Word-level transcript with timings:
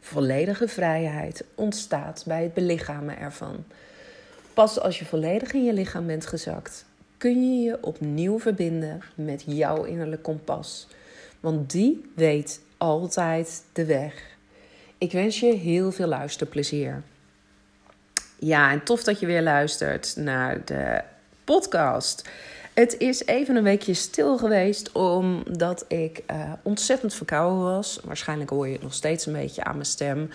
Volledige 0.00 0.68
vrijheid 0.68 1.44
ontstaat 1.54 2.24
bij 2.26 2.42
het 2.42 2.54
belichamen 2.54 3.18
ervan. 3.18 3.64
Pas 4.54 4.80
als 4.80 4.98
je 4.98 5.04
volledig 5.04 5.52
in 5.52 5.64
je 5.64 5.72
lichaam 5.72 6.06
bent 6.06 6.26
gezakt, 6.26 6.84
kun 7.16 7.54
je 7.54 7.64
je 7.64 7.78
opnieuw 7.80 8.38
verbinden 8.38 9.00
met 9.14 9.42
jouw 9.46 9.84
innerlijk 9.84 10.22
kompas. 10.22 10.88
Want 11.40 11.70
die 11.70 12.10
weet 12.14 12.60
altijd 12.76 13.64
de 13.72 13.84
weg. 13.84 14.36
Ik 14.98 15.12
wens 15.12 15.40
je 15.40 15.54
heel 15.54 15.92
veel 15.92 16.06
luisterplezier. 16.06 17.02
Ja, 18.38 18.70
en 18.70 18.84
tof 18.84 19.04
dat 19.04 19.20
je 19.20 19.26
weer 19.26 19.42
luistert 19.42 20.16
naar 20.16 20.64
de 20.64 21.02
podcast. 21.44 22.28
Het 22.78 22.98
is 22.98 23.26
even 23.26 23.56
een 23.56 23.62
weekje 23.62 23.94
stil 23.94 24.38
geweest 24.38 24.92
omdat 24.92 25.84
ik 25.88 26.22
uh, 26.30 26.52
ontzettend 26.62 27.14
verkouden 27.14 27.62
was. 27.62 28.00
Waarschijnlijk 28.04 28.50
hoor 28.50 28.66
je 28.66 28.72
het 28.72 28.82
nog 28.82 28.94
steeds 28.94 29.26
een 29.26 29.32
beetje 29.32 29.64
aan 29.64 29.72
mijn 29.72 29.86
stem. 29.86 30.30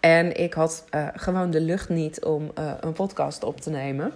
En 0.00 0.36
ik 0.36 0.54
had 0.54 0.84
uh, 0.94 1.08
gewoon 1.14 1.50
de 1.50 1.60
lucht 1.60 1.88
niet 1.88 2.24
om 2.24 2.50
uh, 2.58 2.72
een 2.80 2.92
podcast 2.92 3.44
op 3.44 3.60
te 3.60 3.70
nemen. 3.70 4.12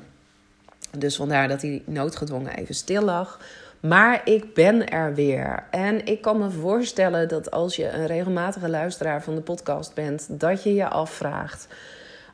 Dus 0.98 1.16
vandaar 1.16 1.48
dat 1.48 1.62
hij 1.62 1.82
noodgedwongen 1.86 2.56
even 2.56 2.74
stil 2.74 3.02
lag. 3.02 3.40
Maar 3.80 4.20
ik 4.24 4.54
ben 4.54 4.88
er 4.88 5.14
weer. 5.14 5.64
En 5.70 6.06
ik 6.06 6.20
kan 6.20 6.38
me 6.38 6.50
voorstellen 6.50 7.28
dat 7.28 7.50
als 7.50 7.76
je 7.76 7.88
een 7.88 8.06
regelmatige 8.06 8.68
luisteraar 8.68 9.22
van 9.22 9.34
de 9.34 9.40
podcast 9.42 9.94
bent, 9.94 10.40
dat 10.40 10.62
je 10.62 10.74
je 10.74 10.88
afvraagt: 10.88 11.68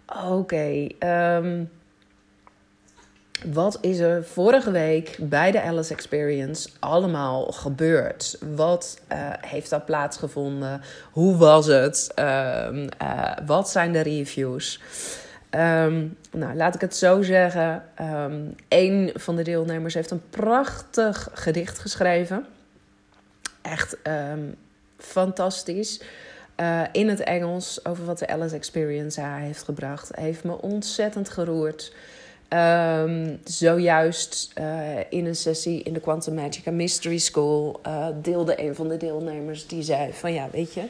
oké, 0.06 0.32
okay, 0.32 0.96
um, 1.36 1.70
wat 3.44 3.78
is 3.80 3.98
er 3.98 4.24
vorige 4.24 4.70
week 4.70 5.16
bij 5.20 5.50
de 5.50 5.62
Alice 5.62 5.92
Experience 5.92 6.68
allemaal 6.78 7.52
gebeurd? 7.52 8.38
Wat 8.54 8.98
uh, 9.12 9.18
heeft 9.40 9.70
daar 9.70 9.80
plaatsgevonden? 9.80 10.80
Hoe 11.10 11.36
was 11.36 11.66
het? 11.66 12.12
Um, 12.18 12.88
uh, 13.02 13.32
wat 13.46 13.70
zijn 13.70 13.92
de 13.92 14.00
reviews? 14.00 14.80
Um, 15.50 16.16
nou, 16.30 16.54
laat 16.54 16.74
ik 16.74 16.80
het 16.80 16.96
zo 16.96 17.22
zeggen. 17.22 17.84
Um, 18.00 18.54
een 18.68 19.10
van 19.14 19.36
de 19.36 19.42
deelnemers 19.42 19.94
heeft 19.94 20.10
een 20.10 20.28
prachtig 20.30 21.28
gedicht 21.32 21.78
geschreven. 21.78 22.46
Echt 23.62 23.96
fantastisch. 24.98 26.00
Uh, 26.60 26.82
in 26.92 27.08
het 27.08 27.20
Engels 27.20 27.84
over 27.84 28.04
wat 28.04 28.18
de 28.18 28.28
Alice 28.28 28.54
Experience 28.54 29.20
haar 29.20 29.40
heeft 29.40 29.62
gebracht. 29.62 30.16
Heeft 30.16 30.44
me 30.44 30.60
ontzettend 30.60 31.28
geroerd. 31.28 31.92
Um, 32.48 33.40
zojuist 33.44 34.52
uh, 34.58 34.98
in 35.10 35.26
een 35.26 35.36
sessie 35.36 35.82
in 35.82 35.92
de 35.92 36.00
Quantum 36.00 36.34
Magic 36.34 36.70
Mystery 36.70 37.18
School 37.18 37.80
uh, 37.86 38.06
deelde 38.22 38.62
een 38.62 38.74
van 38.74 38.88
de 38.88 38.96
deelnemers 38.96 39.66
die 39.66 39.82
zei 39.82 40.12
van 40.12 40.32
ja, 40.32 40.48
weet 40.52 40.74
je, 40.74 40.82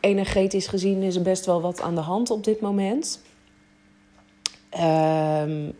energetisch 0.00 0.66
gezien 0.66 1.02
is 1.02 1.16
er 1.16 1.22
best 1.22 1.46
wel 1.46 1.60
wat 1.60 1.80
aan 1.80 1.94
de 1.94 2.00
hand 2.00 2.30
op 2.30 2.44
dit 2.44 2.60
moment. 2.60 3.20
Um, 4.80 5.72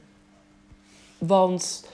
want 1.19 1.85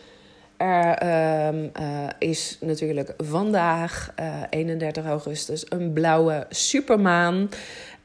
er 0.56 1.02
um, 1.46 1.70
uh, 1.80 2.08
is 2.18 2.58
natuurlijk 2.60 3.14
vandaag, 3.16 4.14
31 4.50 5.04
augustus, 5.06 5.66
een 5.68 5.92
blauwe 5.92 6.46
supermaan. 6.48 7.48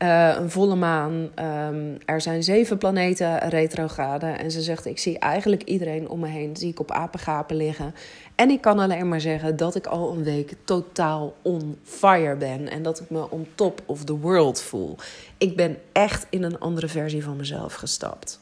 Uh, 0.03 0.35
een 0.35 0.49
volle 0.49 0.75
maan. 0.75 1.29
Um, 1.71 1.97
er 2.05 2.21
zijn 2.21 2.43
zeven 2.43 2.77
planeten 2.77 3.49
retrograde. 3.49 4.25
En 4.25 4.51
ze 4.51 4.61
zegt: 4.61 4.85
Ik 4.85 4.99
zie 4.99 5.19
eigenlijk 5.19 5.63
iedereen 5.63 6.09
om 6.09 6.19
me 6.19 6.27
heen. 6.27 6.55
Zie 6.55 6.69
ik 6.69 6.79
op 6.79 6.91
apengapen 6.91 7.55
liggen. 7.55 7.95
En 8.35 8.49
ik 8.49 8.61
kan 8.61 8.79
alleen 8.79 9.09
maar 9.09 9.21
zeggen 9.21 9.57
dat 9.57 9.75
ik 9.75 9.85
al 9.85 10.11
een 10.11 10.23
week 10.23 10.53
totaal 10.63 11.33
on 11.41 11.79
fire 11.83 12.35
ben. 12.35 12.69
En 12.69 12.83
dat 12.83 12.99
ik 12.99 13.09
me 13.09 13.31
on 13.31 13.47
top 13.55 13.81
of 13.85 14.03
the 14.03 14.17
world 14.17 14.61
voel. 14.61 14.95
Ik 15.37 15.55
ben 15.55 15.77
echt 15.91 16.27
in 16.29 16.43
een 16.43 16.59
andere 16.59 16.87
versie 16.87 17.23
van 17.23 17.35
mezelf 17.35 17.73
gestapt. 17.73 18.39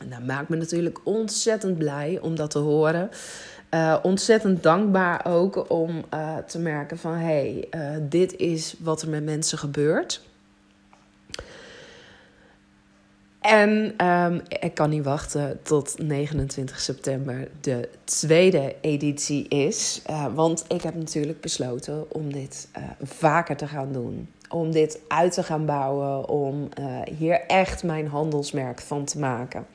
En 0.00 0.10
dat 0.10 0.26
maakt 0.26 0.48
me 0.48 0.56
natuurlijk 0.56 0.98
ontzettend 1.04 1.78
blij 1.78 2.18
om 2.22 2.36
dat 2.36 2.50
te 2.50 2.58
horen. 2.58 3.10
Uh, 3.74 3.96
ontzettend 4.02 4.62
dankbaar 4.62 5.26
ook 5.26 5.70
om 5.70 6.04
uh, 6.14 6.36
te 6.36 6.58
merken 6.58 6.98
van 6.98 7.12
hé, 7.12 7.66
hey, 7.70 8.08
dit 8.08 8.36
is 8.36 8.74
wat 8.78 9.02
er 9.02 9.08
met 9.08 9.24
mensen 9.24 9.58
gebeurt. 9.58 10.26
En 13.48 14.06
um, 14.06 14.42
ik 14.48 14.74
kan 14.74 14.90
niet 14.90 15.04
wachten 15.04 15.62
tot 15.62 15.94
29 15.98 16.80
september 16.80 17.48
de 17.60 17.88
tweede 18.04 18.74
editie 18.80 19.48
is. 19.48 20.02
Uh, 20.10 20.26
want 20.34 20.64
ik 20.68 20.82
heb 20.82 20.94
natuurlijk 20.94 21.40
besloten 21.40 22.12
om 22.12 22.32
dit 22.32 22.68
uh, 22.76 22.82
vaker 23.02 23.56
te 23.56 23.66
gaan 23.66 23.92
doen. 23.92 24.28
Om 24.48 24.70
dit 24.70 25.00
uit 25.08 25.32
te 25.32 25.42
gaan 25.42 25.66
bouwen. 25.66 26.28
Om 26.28 26.68
uh, 26.80 27.00
hier 27.18 27.40
echt 27.46 27.82
mijn 27.82 28.06
handelsmerk 28.06 28.80
van 28.80 29.04
te 29.04 29.18
maken. 29.18 29.66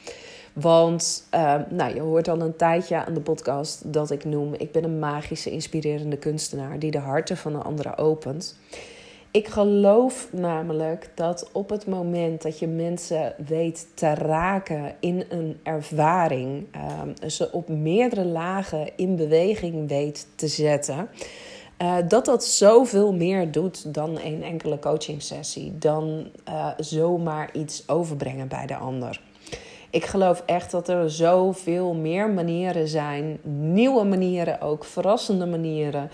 Want 0.54 1.28
nou, 1.70 1.94
je 1.94 2.02
hoort 2.02 2.28
al 2.28 2.42
een 2.42 2.56
tijdje 2.56 3.06
aan 3.06 3.14
de 3.14 3.22
podcast 3.22 3.94
dat 3.94 4.12
ik 4.12 4.26
noem: 4.26 4.54
ik 4.54 4.72
ben 4.72 4.84
een 4.84 5.00
magische, 5.00 5.52
inspirerende 5.52 6.18
kunstenaar 6.18 6.80
die 6.80 6.92
de 6.92 7.00
harten 7.00 7.38
van 7.38 7.52
de 7.52 7.60
anderen 7.60 7.98
opent. 7.98 8.56
Ik 9.34 9.48
geloof 9.48 10.28
namelijk 10.32 11.10
dat 11.16 11.50
op 11.52 11.70
het 11.70 11.88
moment 11.88 12.42
dat 12.42 12.60
je 12.60 12.68
mensen 12.68 13.34
weet 13.48 13.88
te 13.94 14.14
raken 14.14 14.96
in 15.00 15.26
een 15.30 15.60
ervaring, 15.64 16.66
uh, 16.76 17.28
ze 17.30 17.52
op 17.52 17.68
meerdere 17.68 18.26
lagen 18.26 18.90
in 18.96 19.16
beweging 19.16 19.88
weet 19.88 20.28
te 20.36 20.48
zetten, 20.48 21.10
uh, 21.82 21.96
dat 22.08 22.26
dat 22.26 22.46
zoveel 22.46 23.14
meer 23.14 23.52
doet 23.52 23.94
dan 23.94 24.20
een 24.24 24.44
enkele 24.44 24.80
coaching 24.80 25.22
sessie, 25.22 25.78
dan 25.78 26.28
uh, 26.50 26.68
zomaar 26.78 27.50
iets 27.54 27.84
overbrengen 27.88 28.48
bij 28.48 28.66
de 28.66 28.76
ander. 28.76 29.22
Ik 29.90 30.06
geloof 30.06 30.44
echt 30.46 30.72
dat 30.72 30.88
er 30.88 31.12
zoveel 31.12 31.94
meer 31.94 32.30
manieren 32.30 32.88
zijn, 32.88 33.40
nieuwe 33.44 34.04
manieren 34.04 34.62
ook, 34.62 34.86
verrassende 34.86 35.46
manieren. 35.46 36.10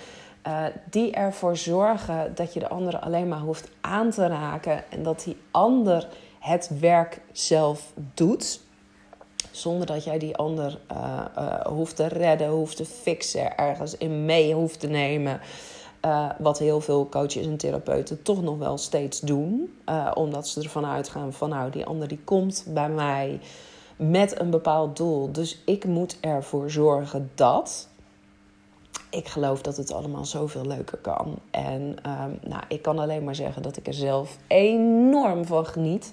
Uh, 0.47 0.65
die 0.89 1.11
ervoor 1.11 1.57
zorgen 1.57 2.35
dat 2.35 2.53
je 2.53 2.59
de 2.59 2.69
andere 2.69 2.99
alleen 2.99 3.27
maar 3.27 3.39
hoeft 3.39 3.69
aan 3.81 4.09
te 4.09 4.27
raken 4.27 4.91
en 4.91 5.03
dat 5.03 5.23
die 5.23 5.37
ander 5.51 6.07
het 6.39 6.69
werk 6.79 7.21
zelf 7.31 7.93
doet. 8.13 8.59
Zonder 9.51 9.87
dat 9.87 10.03
jij 10.03 10.19
die 10.19 10.35
ander 10.35 10.79
uh, 10.91 11.21
uh, 11.37 11.61
hoeft 11.65 11.95
te 11.95 12.07
redden, 12.07 12.49
hoeft 12.49 12.77
te 12.77 12.85
fixen, 12.85 13.57
ergens 13.57 13.97
in 13.97 14.25
mee 14.25 14.53
hoeft 14.53 14.79
te 14.79 14.87
nemen. 14.87 15.39
wat 16.37 16.59
heel 16.59 16.81
veel 16.81 17.09
coaches 17.09 17.45
en 17.45 17.57
therapeuten 17.57 18.21
toch 18.21 18.41
nog 18.41 18.57
wel 18.57 18.77
steeds 18.77 19.19
doen. 19.19 19.79
omdat 20.13 20.47
ze 20.47 20.61
ervan 20.61 20.85
uitgaan 20.85 21.33
van 21.33 21.49
nou, 21.49 21.71
die 21.71 21.85
ander 21.85 22.07
die 22.07 22.21
komt 22.23 22.65
bij 22.67 22.89
mij 22.89 23.39
met 23.95 24.39
een 24.39 24.49
bepaald 24.49 24.97
doel. 24.97 25.31
Dus 25.31 25.61
ik 25.65 25.85
moet 25.85 26.17
ervoor 26.19 26.71
zorgen 26.71 27.31
dat 27.35 27.88
ik 29.09 29.27
geloof 29.27 29.61
dat 29.61 29.77
het 29.77 29.93
allemaal 29.93 30.25
zoveel 30.25 30.65
leuker 30.65 30.97
kan. 30.97 31.39
En 31.51 31.81
um, 31.81 32.39
nou, 32.41 32.63
ik 32.67 32.81
kan 32.81 32.99
alleen 32.99 33.23
maar 33.23 33.35
zeggen 33.35 33.61
dat 33.61 33.77
ik 33.77 33.87
er 33.87 33.93
zelf 33.93 34.37
enorm 34.47 35.45
van 35.45 35.65
geniet 35.65 36.11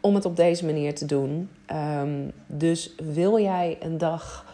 om 0.00 0.14
het 0.14 0.24
op 0.24 0.36
deze 0.36 0.64
manier 0.64 0.94
te 0.94 1.06
doen. 1.06 1.50
Um, 2.00 2.32
dus 2.46 2.94
wil 3.12 3.38
jij 3.38 3.78
een 3.80 3.98
dag 3.98 4.46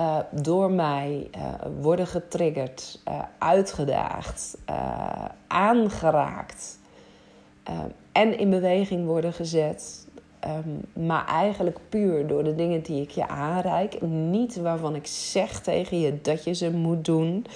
uh, 0.00 0.18
door 0.30 0.70
mij 0.70 1.30
uh, 1.36 1.42
worden 1.80 2.06
getriggerd, 2.06 3.00
uh, 3.08 3.22
uitgedaagd, 3.38 4.56
aangeraakt 5.46 6.78
en 8.12 8.38
in 8.38 8.50
beweging 8.50 9.06
worden 9.06 9.32
gezet? 9.32 10.06
Um, 10.46 11.04
maar 11.06 11.26
eigenlijk 11.26 11.78
puur 11.88 12.26
door 12.26 12.44
de 12.44 12.54
dingen 12.54 12.82
die 12.82 13.02
ik 13.02 13.10
je 13.10 13.28
aanreik. 13.28 14.02
Niet 14.02 14.56
waarvan 14.56 14.94
ik 14.94 15.06
zeg 15.06 15.60
tegen 15.60 16.00
je 16.00 16.20
dat 16.20 16.44
je 16.44 16.52
ze 16.54 16.70
moet 16.70 17.04
doen. 17.04 17.46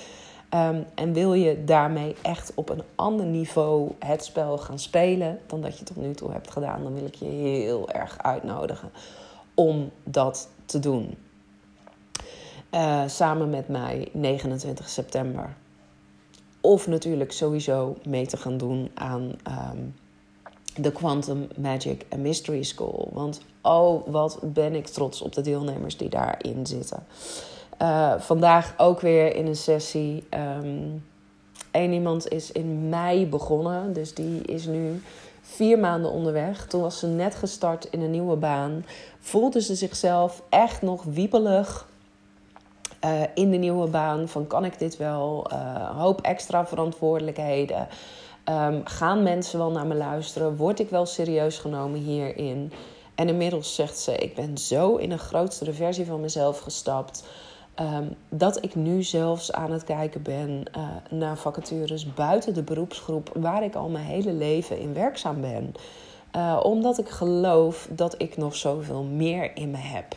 Um, 0.54 0.84
en 0.94 1.12
wil 1.12 1.34
je 1.34 1.64
daarmee 1.64 2.14
echt 2.22 2.52
op 2.54 2.68
een 2.68 2.82
ander 2.94 3.26
niveau 3.26 3.90
het 3.98 4.24
spel 4.24 4.58
gaan 4.58 4.78
spelen 4.78 5.38
dan 5.46 5.60
dat 5.60 5.78
je 5.78 5.84
tot 5.84 5.96
nu 5.96 6.14
toe 6.14 6.32
hebt 6.32 6.50
gedaan, 6.50 6.82
dan 6.82 6.94
wil 6.94 7.04
ik 7.04 7.14
je 7.14 7.24
heel 7.24 7.90
erg 7.90 8.18
uitnodigen 8.22 8.90
om 9.54 9.90
dat 10.04 10.48
te 10.64 10.78
doen. 10.78 11.16
Uh, 12.74 13.02
samen 13.06 13.50
met 13.50 13.68
mij 13.68 14.08
29 14.12 14.88
september. 14.88 15.56
Of 16.60 16.86
natuurlijk 16.86 17.32
sowieso 17.32 17.96
mee 18.04 18.26
te 18.26 18.36
gaan 18.36 18.56
doen 18.56 18.90
aan 18.94 19.32
um, 19.72 19.94
de 20.76 20.92
Quantum 20.92 21.48
Magic 21.56 22.04
and 22.08 22.22
Mystery 22.22 22.62
School. 22.62 23.08
Want 23.12 23.40
oh, 23.62 24.06
wat 24.06 24.38
ben 24.42 24.74
ik 24.74 24.86
trots 24.86 25.22
op 25.22 25.34
de 25.34 25.40
deelnemers 25.40 25.96
die 25.96 26.08
daarin 26.08 26.66
zitten. 26.66 27.06
Uh, 27.82 28.14
vandaag 28.18 28.74
ook 28.76 29.00
weer 29.00 29.36
in 29.36 29.46
een 29.46 29.56
sessie. 29.56 30.24
Um, 30.30 31.02
Eén 31.72 31.92
iemand 31.92 32.28
is 32.28 32.52
in 32.52 32.88
mei 32.88 33.26
begonnen, 33.26 33.92
dus 33.92 34.14
die 34.14 34.42
is 34.42 34.66
nu 34.66 35.02
vier 35.42 35.78
maanden 35.78 36.10
onderweg. 36.10 36.66
Toen 36.66 36.80
was 36.80 36.98
ze 36.98 37.06
net 37.06 37.34
gestart 37.34 37.84
in 37.90 38.00
een 38.00 38.10
nieuwe 38.10 38.36
baan. 38.36 38.84
Voelde 39.20 39.60
ze 39.60 39.74
zichzelf 39.74 40.42
echt 40.48 40.82
nog 40.82 41.02
wiebelig 41.02 41.88
uh, 43.04 43.20
in 43.34 43.50
de 43.50 43.56
nieuwe 43.56 43.86
baan. 43.86 44.28
Van 44.28 44.46
kan 44.46 44.64
ik 44.64 44.78
dit 44.78 44.96
wel? 44.96 45.46
Uh, 45.52 45.98
hoop 46.00 46.20
extra 46.20 46.66
verantwoordelijkheden. 46.66 47.88
Um, 48.48 48.80
gaan 48.84 49.22
mensen 49.22 49.58
wel 49.58 49.70
naar 49.70 49.86
me 49.86 49.94
luisteren? 49.94 50.56
Word 50.56 50.80
ik 50.80 50.90
wel 50.90 51.06
serieus 51.06 51.58
genomen 51.58 52.00
hierin? 52.00 52.72
En 53.14 53.28
inmiddels 53.28 53.74
zegt 53.74 53.98
ze: 53.98 54.16
Ik 54.16 54.34
ben 54.34 54.58
zo 54.58 54.96
in 54.96 55.10
een 55.10 55.18
grotere 55.18 55.72
versie 55.72 56.06
van 56.06 56.20
mezelf 56.20 56.58
gestapt. 56.58 57.24
Um, 57.80 58.16
dat 58.28 58.64
ik 58.64 58.74
nu 58.74 59.02
zelfs 59.02 59.52
aan 59.52 59.72
het 59.72 59.84
kijken 59.84 60.22
ben 60.22 60.62
uh, 60.76 60.88
naar 61.10 61.36
vacatures 61.36 62.14
buiten 62.14 62.54
de 62.54 62.62
beroepsgroep 62.62 63.30
waar 63.34 63.64
ik 63.64 63.74
al 63.74 63.88
mijn 63.88 64.04
hele 64.04 64.32
leven 64.32 64.78
in 64.78 64.94
werkzaam 64.94 65.40
ben. 65.40 65.74
Uh, 66.36 66.60
omdat 66.62 66.98
ik 66.98 67.08
geloof 67.08 67.88
dat 67.90 68.14
ik 68.18 68.36
nog 68.36 68.56
zoveel 68.56 69.02
meer 69.02 69.56
in 69.56 69.70
me 69.70 69.76
heb. 69.76 70.16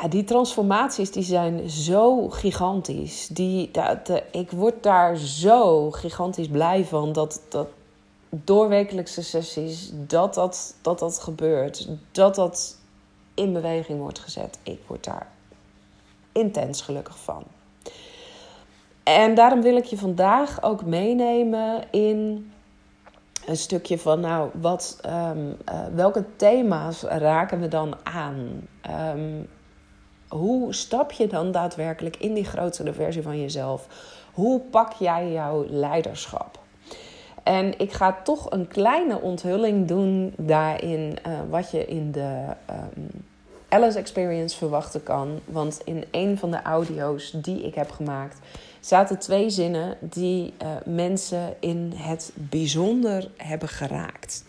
Ja, 0.00 0.08
die 0.08 0.24
transformaties 0.24 1.10
die 1.10 1.22
zijn 1.22 1.70
zo 1.70 2.28
gigantisch. 2.28 3.28
Die, 3.28 3.70
dat, 3.70 4.06
de, 4.06 4.22
ik 4.30 4.50
word 4.50 4.82
daar 4.82 5.16
zo 5.16 5.90
gigantisch 5.90 6.48
blij 6.48 6.84
van 6.84 7.12
dat, 7.12 7.42
dat 7.48 7.68
doorwekelijkse 8.30 9.22
sessies, 9.22 9.90
dat 9.94 10.34
dat, 10.34 10.74
dat 10.82 10.98
dat 10.98 11.18
gebeurt. 11.18 11.88
Dat 12.12 12.34
dat 12.34 12.76
in 13.34 13.52
beweging 13.52 14.00
wordt 14.00 14.18
gezet. 14.18 14.58
Ik 14.62 14.80
word 14.86 15.04
daar 15.04 15.26
intens 16.32 16.80
gelukkig 16.80 17.18
van. 17.18 17.44
En 19.02 19.34
daarom 19.34 19.62
wil 19.62 19.76
ik 19.76 19.84
je 19.84 19.98
vandaag 19.98 20.62
ook 20.62 20.84
meenemen 20.84 21.90
in 21.90 22.50
een 23.46 23.56
stukje 23.56 23.98
van, 23.98 24.20
nou, 24.20 24.50
wat, 24.60 25.00
um, 25.06 25.56
uh, 25.68 25.86
welke 25.94 26.24
thema's 26.36 27.02
raken 27.02 27.60
we 27.60 27.68
dan 27.68 27.94
aan? 28.02 28.68
Um, 29.16 29.48
hoe 30.28 30.74
stap 30.74 31.12
je 31.12 31.26
dan 31.26 31.52
daadwerkelijk 31.52 32.16
in 32.16 32.34
die 32.34 32.44
grotere 32.44 32.92
versie 32.92 33.22
van 33.22 33.40
jezelf? 33.40 33.86
Hoe 34.32 34.60
pak 34.60 34.92
jij 34.92 35.32
jouw 35.32 35.66
leiderschap? 35.68 36.58
En 37.42 37.78
ik 37.78 37.92
ga 37.92 38.18
toch 38.24 38.50
een 38.50 38.68
kleine 38.68 39.20
onthulling 39.20 39.88
doen 39.88 40.34
daarin, 40.36 41.18
uh, 41.26 41.32
wat 41.50 41.70
je 41.70 41.86
in 41.86 42.12
de 42.12 42.44
um, 42.70 43.24
Alice 43.68 43.98
Experience 43.98 44.56
verwachten 44.56 45.02
kan. 45.02 45.40
Want 45.44 45.80
in 45.84 46.04
een 46.10 46.38
van 46.38 46.50
de 46.50 46.62
audio's 46.62 47.30
die 47.30 47.62
ik 47.62 47.74
heb 47.74 47.90
gemaakt, 47.90 48.38
zaten 48.80 49.18
twee 49.18 49.50
zinnen 49.50 49.96
die 50.00 50.54
uh, 50.62 50.68
mensen 50.84 51.54
in 51.60 51.92
het 51.96 52.32
bijzonder 52.34 53.30
hebben 53.36 53.68
geraakt. 53.68 54.44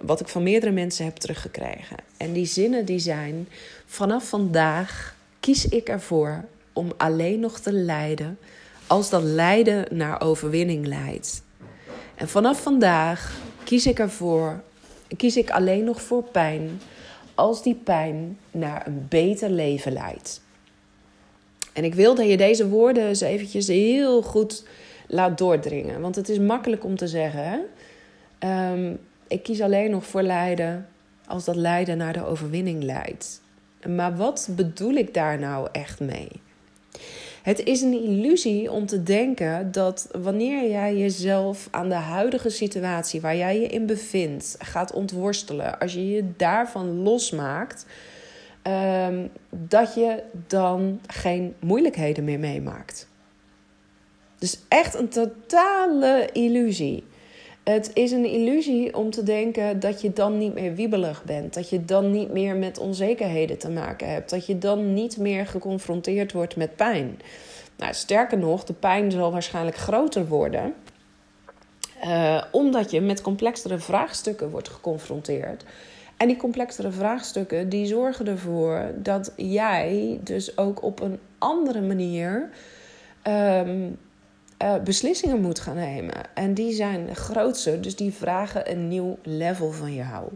Wat 0.00 0.20
ik 0.20 0.28
van 0.28 0.42
meerdere 0.42 0.72
mensen 0.72 1.04
heb 1.04 1.16
teruggekregen. 1.16 1.96
En 2.16 2.32
die 2.32 2.46
zinnen 2.46 2.84
die 2.84 2.98
zijn: 2.98 3.48
Vanaf 3.86 4.28
vandaag 4.28 5.16
kies 5.40 5.68
ik 5.68 5.88
ervoor 5.88 6.44
om 6.72 6.92
alleen 6.96 7.40
nog 7.40 7.60
te 7.60 7.72
lijden 7.72 8.38
als 8.86 9.10
dat 9.10 9.22
lijden 9.22 9.96
naar 9.96 10.20
overwinning 10.20 10.86
leidt. 10.86 11.42
En 12.14 12.28
vanaf 12.28 12.62
vandaag 12.62 13.40
kies 13.64 13.86
ik 13.86 13.98
ervoor, 13.98 14.62
kies 15.16 15.36
ik 15.36 15.50
alleen 15.50 15.84
nog 15.84 16.02
voor 16.02 16.22
pijn 16.22 16.80
als 17.34 17.62
die 17.62 17.74
pijn 17.74 18.38
naar 18.50 18.86
een 18.86 19.06
beter 19.08 19.50
leven 19.50 19.92
leidt. 19.92 20.40
En 21.72 21.84
ik 21.84 21.94
wil 21.94 22.14
dat 22.14 22.28
je 22.28 22.36
deze 22.36 22.68
woorden 22.68 23.08
eens 23.08 23.20
eventjes 23.20 23.66
heel 23.66 24.22
goed 24.22 24.64
laat 25.06 25.38
doordringen. 25.38 26.00
Want 26.00 26.16
het 26.16 26.28
is 26.28 26.38
makkelijk 26.38 26.84
om 26.84 26.96
te 26.96 27.08
zeggen: 27.08 27.60
um, 28.38 28.98
ik 29.28 29.42
kies 29.42 29.60
alleen 29.60 29.90
nog 29.90 30.06
voor 30.06 30.22
lijden 30.22 30.86
als 31.26 31.44
dat 31.44 31.56
lijden 31.56 31.96
naar 31.96 32.12
de 32.12 32.26
overwinning 32.26 32.82
leidt. 32.82 33.40
Maar 33.88 34.16
wat 34.16 34.48
bedoel 34.50 34.94
ik 34.94 35.14
daar 35.14 35.38
nou 35.38 35.68
echt 35.72 36.00
mee? 36.00 36.28
Het 37.42 37.62
is 37.62 37.82
een 37.82 38.02
illusie 38.02 38.70
om 38.70 38.86
te 38.86 39.02
denken 39.02 39.72
dat 39.72 40.08
wanneer 40.22 40.70
jij 40.70 40.96
jezelf 40.96 41.68
aan 41.70 41.88
de 41.88 41.94
huidige 41.94 42.50
situatie 42.50 43.20
waar 43.20 43.36
jij 43.36 43.60
je 43.60 43.66
in 43.66 43.86
bevindt 43.86 44.56
gaat 44.58 44.92
ontworstelen, 44.92 45.78
als 45.78 45.92
je 45.92 46.08
je 46.08 46.24
daarvan 46.36 47.02
losmaakt, 47.02 47.86
um, 48.62 49.30
dat 49.50 49.94
je 49.94 50.22
dan 50.46 51.00
geen 51.06 51.54
moeilijkheden 51.58 52.24
meer 52.24 52.38
meemaakt. 52.38 53.08
Dus 54.38 54.58
echt 54.68 54.94
een 54.94 55.08
totale 55.08 56.28
illusie. 56.32 57.04
Het 57.70 57.90
is 57.94 58.10
een 58.10 58.24
illusie 58.24 58.96
om 58.96 59.10
te 59.10 59.22
denken 59.22 59.80
dat 59.80 60.00
je 60.00 60.12
dan 60.12 60.38
niet 60.38 60.54
meer 60.54 60.74
wiebelig 60.74 61.24
bent. 61.24 61.54
Dat 61.54 61.70
je 61.70 61.84
dan 61.84 62.10
niet 62.10 62.32
meer 62.32 62.56
met 62.56 62.78
onzekerheden 62.78 63.58
te 63.58 63.70
maken 63.70 64.08
hebt. 64.08 64.30
Dat 64.30 64.46
je 64.46 64.58
dan 64.58 64.94
niet 64.94 65.16
meer 65.16 65.46
geconfronteerd 65.46 66.32
wordt 66.32 66.56
met 66.56 66.76
pijn. 66.76 67.20
Nou, 67.76 67.94
sterker 67.94 68.38
nog, 68.38 68.64
de 68.64 68.72
pijn 68.72 69.10
zal 69.10 69.32
waarschijnlijk 69.32 69.76
groter 69.76 70.26
worden. 70.26 70.74
Uh, 72.04 72.42
omdat 72.50 72.90
je 72.90 73.00
met 73.00 73.20
complexere 73.20 73.78
vraagstukken 73.78 74.50
wordt 74.50 74.68
geconfronteerd. 74.68 75.64
En 76.16 76.28
die 76.28 76.36
complexere 76.36 76.90
vraagstukken 76.90 77.68
die 77.68 77.86
zorgen 77.86 78.26
ervoor 78.26 78.92
dat 78.96 79.32
jij 79.36 80.20
dus 80.22 80.58
ook 80.58 80.82
op 80.82 81.00
een 81.00 81.18
andere 81.38 81.80
manier 81.80 82.50
um, 83.28 83.98
uh, 84.62 84.74
beslissingen 84.84 85.40
moet 85.40 85.60
gaan 85.60 85.76
nemen. 85.76 86.34
En 86.34 86.54
die 86.54 86.72
zijn 86.72 87.16
grootser, 87.16 87.80
dus 87.80 87.96
die 87.96 88.12
vragen 88.12 88.70
een 88.70 88.88
nieuw 88.88 89.18
level 89.22 89.70
van 89.70 89.94
jou. 89.94 90.28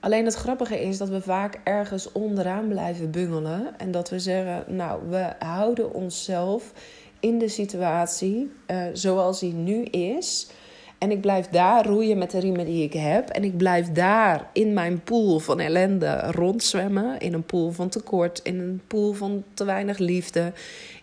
Alleen 0.00 0.24
het 0.24 0.34
grappige 0.34 0.82
is 0.82 0.98
dat 0.98 1.08
we 1.08 1.20
vaak 1.20 1.60
ergens 1.64 2.12
onderaan 2.12 2.68
blijven 2.68 3.10
bungelen. 3.10 3.78
En 3.78 3.90
dat 3.90 4.10
we 4.10 4.18
zeggen, 4.18 4.76
nou, 4.76 5.02
we 5.08 5.32
houden 5.38 5.94
onszelf 5.94 6.72
in 7.20 7.38
de 7.38 7.48
situatie 7.48 8.50
uh, 8.66 8.82
zoals 8.92 9.40
die 9.40 9.52
nu 9.52 9.82
is. 9.84 10.50
En 10.98 11.10
ik 11.10 11.20
blijf 11.20 11.46
daar 11.46 11.86
roeien 11.86 12.18
met 12.18 12.30
de 12.30 12.38
riemen 12.38 12.64
die 12.64 12.84
ik 12.84 12.92
heb. 12.92 13.28
En 13.28 13.44
ik 13.44 13.56
blijf 13.56 13.92
daar 13.92 14.50
in 14.52 14.72
mijn 14.72 15.02
pool 15.02 15.38
van 15.38 15.60
ellende 15.60 16.20
rondzwemmen. 16.30 17.18
In 17.18 17.32
een 17.32 17.44
pool 17.44 17.70
van 17.70 17.88
tekort. 17.88 18.40
In 18.42 18.58
een 18.58 18.82
pool 18.86 19.12
van 19.12 19.44
te 19.54 19.64
weinig 19.64 19.98
liefde. 19.98 20.52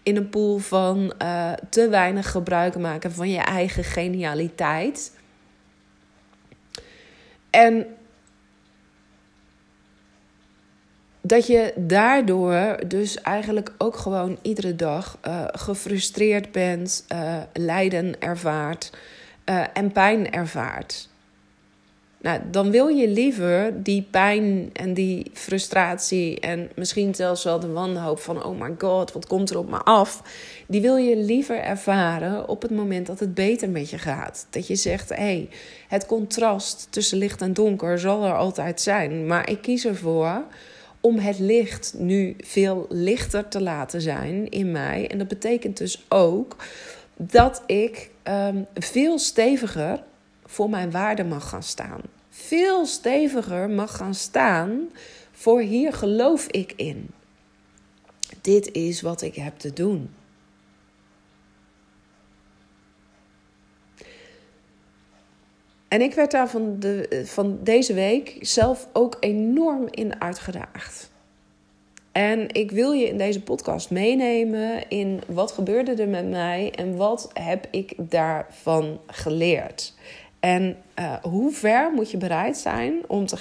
In 0.07 0.15
een 0.15 0.29
pool 0.29 0.57
van 0.57 1.13
uh, 1.21 1.53
te 1.69 1.89
weinig 1.89 2.31
gebruik 2.31 2.77
maken 2.77 3.11
van 3.11 3.29
je 3.29 3.39
eigen 3.39 3.83
genialiteit. 3.83 5.11
En 7.49 7.85
dat 11.21 11.47
je 11.47 11.73
daardoor 11.75 12.79
dus 12.87 13.21
eigenlijk 13.21 13.73
ook 13.77 13.97
gewoon 13.97 14.39
iedere 14.41 14.75
dag 14.75 15.17
uh, 15.27 15.43
gefrustreerd 15.51 16.51
bent, 16.51 17.05
uh, 17.11 17.37
lijden 17.53 18.21
ervaart 18.21 18.91
en 19.73 19.91
pijn 19.91 20.31
ervaart. 20.31 21.09
Nou, 22.21 22.41
dan 22.51 22.71
wil 22.71 22.87
je 22.87 23.07
liever 23.07 23.83
die 23.83 24.07
pijn 24.11 24.69
en 24.73 24.93
die 24.93 25.31
frustratie 25.33 26.39
en 26.39 26.69
misschien 26.75 27.15
zelfs 27.15 27.43
wel 27.43 27.59
de 27.59 27.71
wanhoop 27.71 28.19
van 28.19 28.43
oh 28.43 28.61
my 28.61 28.75
god, 28.77 29.11
wat 29.11 29.27
komt 29.27 29.49
er 29.49 29.57
op 29.57 29.69
me 29.69 29.77
af? 29.77 30.23
Die 30.67 30.81
wil 30.81 30.95
je 30.95 31.17
liever 31.17 31.59
ervaren 31.59 32.47
op 32.47 32.61
het 32.61 32.71
moment 32.71 33.07
dat 33.07 33.19
het 33.19 33.33
beter 33.33 33.69
met 33.69 33.89
je 33.89 33.97
gaat. 33.97 34.47
Dat 34.49 34.67
je 34.67 34.75
zegt, 34.75 35.09
hé, 35.09 35.15
hey, 35.15 35.49
het 35.87 36.05
contrast 36.05 36.87
tussen 36.89 37.17
licht 37.17 37.41
en 37.41 37.53
donker 37.53 37.99
zal 37.99 38.25
er 38.25 38.35
altijd 38.35 38.81
zijn, 38.81 39.25
maar 39.25 39.49
ik 39.49 39.61
kies 39.61 39.85
ervoor 39.85 40.43
om 41.01 41.19
het 41.19 41.39
licht 41.39 41.93
nu 41.97 42.35
veel 42.37 42.85
lichter 42.89 43.47
te 43.47 43.61
laten 43.61 44.01
zijn 44.01 44.49
in 44.49 44.71
mij. 44.71 45.07
En 45.11 45.17
dat 45.17 45.27
betekent 45.27 45.77
dus 45.77 46.05
ook 46.09 46.55
dat 47.15 47.63
ik 47.65 48.09
um, 48.23 48.65
veel 48.73 49.19
steviger 49.19 50.03
voor 50.47 50.69
mijn 50.69 50.91
waarde 50.91 51.23
mag 51.23 51.49
gaan 51.49 51.63
staan. 51.63 52.01
Veel 52.29 52.85
steviger 52.85 53.69
mag 53.69 53.95
gaan 53.95 54.15
staan 54.15 54.89
voor 55.31 55.61
hier 55.61 55.93
geloof 55.93 56.47
ik 56.47 56.73
in. 56.75 57.09
Dit 58.41 58.71
is 58.71 59.01
wat 59.01 59.21
ik 59.21 59.35
heb 59.35 59.57
te 59.57 59.73
doen. 59.73 60.09
En 65.87 66.01
ik 66.01 66.13
werd 66.13 66.31
daar 66.31 66.49
van, 66.49 66.79
de, 66.79 67.23
van 67.25 67.59
deze 67.63 67.93
week 67.93 68.37
zelf 68.41 68.87
ook 68.93 69.17
enorm 69.19 69.87
in 69.89 70.21
uitgedaagd. 70.21 71.11
En 72.11 72.53
ik 72.53 72.71
wil 72.71 72.91
je 72.91 73.07
in 73.07 73.17
deze 73.17 73.41
podcast 73.41 73.91
meenemen 73.91 74.89
in 74.89 75.21
wat 75.27 75.51
gebeurde 75.51 75.93
er 75.93 76.07
met 76.07 76.29
mij 76.29 76.71
en 76.75 76.95
wat 76.95 77.29
heb 77.33 77.67
ik 77.71 77.93
daarvan 77.97 78.99
geleerd. 79.07 79.93
En 80.39 80.77
uh, 80.99 81.13
hoe 81.13 81.51
ver 81.51 81.91
moet 81.91 82.11
je 82.11 82.17
bereid 82.17 82.57
zijn 82.57 83.03
om 83.07 83.25
te, 83.25 83.37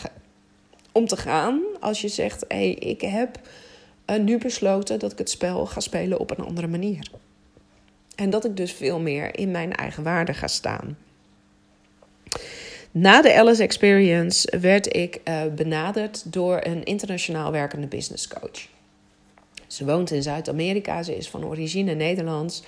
om 0.92 1.06
te 1.06 1.16
gaan 1.16 1.62
als 1.80 2.00
je 2.00 2.08
zegt: 2.08 2.44
hé, 2.48 2.56
hey, 2.56 2.70
ik 2.70 3.00
heb 3.00 3.40
uh, 4.10 4.18
nu 4.18 4.38
besloten 4.38 4.98
dat 4.98 5.12
ik 5.12 5.18
het 5.18 5.30
spel 5.30 5.66
ga 5.66 5.80
spelen 5.80 6.18
op 6.18 6.30
een 6.30 6.44
andere 6.44 6.66
manier. 6.66 7.10
En 8.14 8.30
dat 8.30 8.44
ik 8.44 8.56
dus 8.56 8.72
veel 8.72 8.98
meer 8.98 9.38
in 9.38 9.50
mijn 9.50 9.72
eigen 9.72 10.02
waarde 10.02 10.34
ga 10.34 10.46
staan. 10.46 10.96
Na 12.90 13.22
de 13.22 13.34
Alice 13.34 13.62
Experience 13.62 14.58
werd 14.60 14.96
ik 14.96 15.20
uh, 15.24 15.42
benaderd 15.54 16.32
door 16.32 16.60
een 16.62 16.84
internationaal 16.84 17.52
werkende 17.52 17.86
business 17.86 18.28
coach. 18.28 18.68
Ze 19.66 19.84
woont 19.84 20.10
in 20.10 20.22
Zuid-Amerika, 20.22 21.02
ze 21.02 21.16
is 21.16 21.28
van 21.28 21.44
origine 21.44 21.94
Nederlands. 21.94 22.62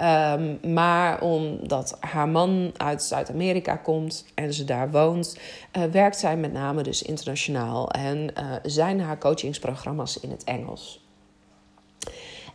Um, 0.00 0.72
maar 0.72 1.20
omdat 1.20 1.96
haar 2.00 2.28
man 2.28 2.72
uit 2.76 3.02
Zuid-Amerika 3.02 3.76
komt 3.76 4.24
en 4.34 4.54
ze 4.54 4.64
daar 4.64 4.90
woont, 4.90 5.38
uh, 5.76 5.84
werkt 5.84 6.18
zij 6.18 6.36
met 6.36 6.52
name 6.52 6.82
dus 6.82 7.02
internationaal 7.02 7.90
en 7.90 8.18
uh, 8.18 8.54
zijn 8.62 9.00
haar 9.00 9.18
coachingsprogramma's 9.18 10.20
in 10.20 10.30
het 10.30 10.44
Engels. 10.44 11.04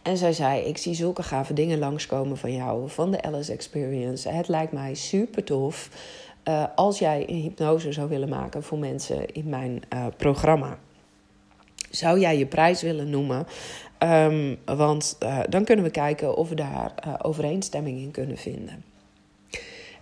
En 0.01 0.17
zij 0.17 0.33
zei: 0.33 0.61
Ik 0.61 0.77
zie 0.77 0.93
zulke 0.93 1.23
gave 1.23 1.53
dingen 1.53 1.79
langskomen 1.79 2.37
van 2.37 2.53
jou, 2.53 2.89
van 2.89 3.11
de 3.11 3.21
Alice 3.21 3.51
Experience. 3.51 4.29
Het 4.29 4.47
lijkt 4.47 4.71
mij 4.71 4.93
super 4.93 5.43
tof 5.43 5.89
uh, 6.47 6.63
als 6.75 6.99
jij 6.99 7.29
een 7.29 7.41
hypnose 7.41 7.91
zou 7.91 8.09
willen 8.09 8.29
maken 8.29 8.63
voor 8.63 8.77
mensen 8.77 9.33
in 9.33 9.49
mijn 9.49 9.81
programma. 10.17 10.77
Zou 11.89 12.19
jij 12.19 12.37
je 12.37 12.45
prijs 12.45 12.81
willen 12.81 13.09
noemen? 13.09 13.47
Um, 14.03 14.57
want 14.65 15.17
uh, 15.23 15.39
dan 15.49 15.63
kunnen 15.63 15.85
we 15.85 15.91
kijken 15.91 16.35
of 16.35 16.49
we 16.49 16.55
daar 16.55 16.93
uh, 17.07 17.13
overeenstemming 17.21 17.99
in 17.99 18.11
kunnen 18.11 18.37
vinden. 18.37 18.83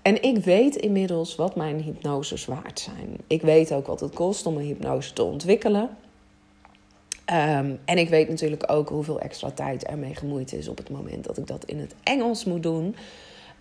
En 0.01 0.23
ik 0.23 0.37
weet 0.37 0.75
inmiddels 0.75 1.35
wat 1.35 1.55
mijn 1.55 1.81
hypnoses 1.81 2.45
waard 2.45 2.79
zijn. 2.79 3.17
Ik 3.27 3.41
weet 3.41 3.73
ook 3.73 3.87
wat 3.87 3.99
het 3.99 4.13
kost 4.13 4.45
om 4.45 4.57
een 4.57 4.65
hypnose 4.65 5.13
te 5.13 5.23
ontwikkelen. 5.23 5.89
Um, 7.33 7.79
en 7.85 7.97
ik 7.97 8.09
weet 8.09 8.29
natuurlijk 8.29 8.71
ook 8.71 8.89
hoeveel 8.89 9.19
extra 9.19 9.51
tijd 9.51 9.85
ermee 9.85 10.15
gemoeid 10.15 10.53
is 10.53 10.67
op 10.67 10.77
het 10.77 10.89
moment 10.89 11.23
dat 11.23 11.37
ik 11.37 11.47
dat 11.47 11.65
in 11.65 11.79
het 11.79 11.95
Engels 12.03 12.45
moet 12.45 12.63
doen. 12.63 12.95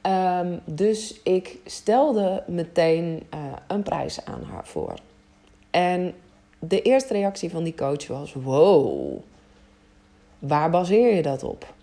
Um, 0.03 0.61
dus 0.65 1.21
ik 1.23 1.59
stelde 1.65 2.43
meteen 2.47 3.23
uh, 3.35 3.41
een 3.69 3.83
prijs 3.83 4.25
aan 4.25 4.43
haar 4.43 4.67
voor. 4.67 4.95
En 5.71 6.15
de 6.59 6.83
eerste 6.83 7.13
reactie 7.13 7.51
van 7.51 7.65
die 7.65 7.75
coach 7.75 8.07
was: 8.07 8.33
Wow, 8.33 9.19
waar 10.39 10.71
baseer 10.71 11.15
je 11.15 11.23
dat 11.23 11.43
op? 11.43 11.75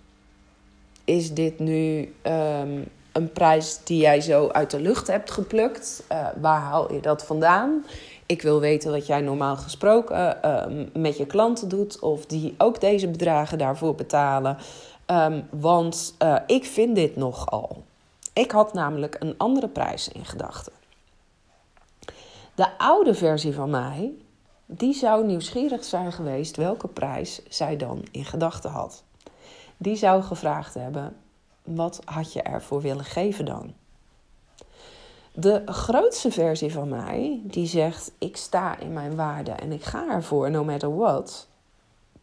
Is 1.05 1.33
dit 1.33 1.59
nu 1.59 2.13
um, 2.23 2.85
een 3.11 3.31
prijs 3.33 3.79
die 3.83 4.01
jij 4.01 4.21
zo 4.21 4.47
uit 4.47 4.71
de 4.71 4.79
lucht 4.79 5.07
hebt 5.07 5.31
geplukt? 5.31 6.03
Uh, 6.11 6.27
waar 6.41 6.59
haal 6.59 6.93
je 6.93 6.99
dat 6.99 7.25
vandaan? 7.25 7.85
Ik 8.25 8.41
wil 8.41 8.59
weten 8.59 8.91
wat 8.91 9.07
jij 9.07 9.21
normaal 9.21 9.55
gesproken 9.55 10.37
uh, 10.45 10.65
met 10.93 11.17
je 11.17 11.25
klanten 11.25 11.69
doet, 11.69 11.99
of 11.99 12.25
die 12.25 12.55
ook 12.57 12.81
deze 12.81 13.07
bedragen 13.07 13.57
daarvoor 13.57 13.95
betalen. 13.95 14.57
Um, 15.07 15.47
want 15.49 16.15
uh, 16.23 16.35
ik 16.47 16.65
vind 16.65 16.95
dit 16.95 17.15
nogal. 17.15 17.83
Ik 18.33 18.51
had 18.51 18.73
namelijk 18.73 19.15
een 19.19 19.35
andere 19.37 19.67
prijs 19.67 20.07
in 20.07 20.25
gedachten. 20.25 20.73
De 22.55 22.77
oude 22.77 23.13
versie 23.13 23.53
van 23.53 23.69
mij 23.69 24.11
die 24.65 24.93
zou 24.93 25.25
nieuwsgierig 25.25 25.83
zijn 25.83 26.11
geweest 26.11 26.57
welke 26.57 26.87
prijs 26.87 27.41
zij 27.49 27.77
dan 27.77 28.05
in 28.11 28.25
gedachten 28.25 28.71
had. 28.71 29.03
Die 29.77 29.95
zou 29.95 30.23
gevraagd 30.23 30.73
hebben: 30.73 31.15
wat 31.63 32.01
had 32.05 32.33
je 32.33 32.41
ervoor 32.41 32.81
willen 32.81 33.05
geven 33.05 33.45
dan? 33.45 33.73
De 35.33 35.61
grootste 35.65 36.31
versie 36.31 36.71
van 36.71 36.89
mij, 36.89 37.41
die 37.43 37.67
zegt: 37.67 38.11
ik 38.17 38.37
sta 38.37 38.79
in 38.79 38.93
mijn 38.93 39.15
waarde 39.15 39.51
en 39.51 39.71
ik 39.71 39.83
ga 39.83 40.09
ervoor, 40.09 40.51
no 40.51 40.63
matter 40.63 40.95
what. 40.95 41.47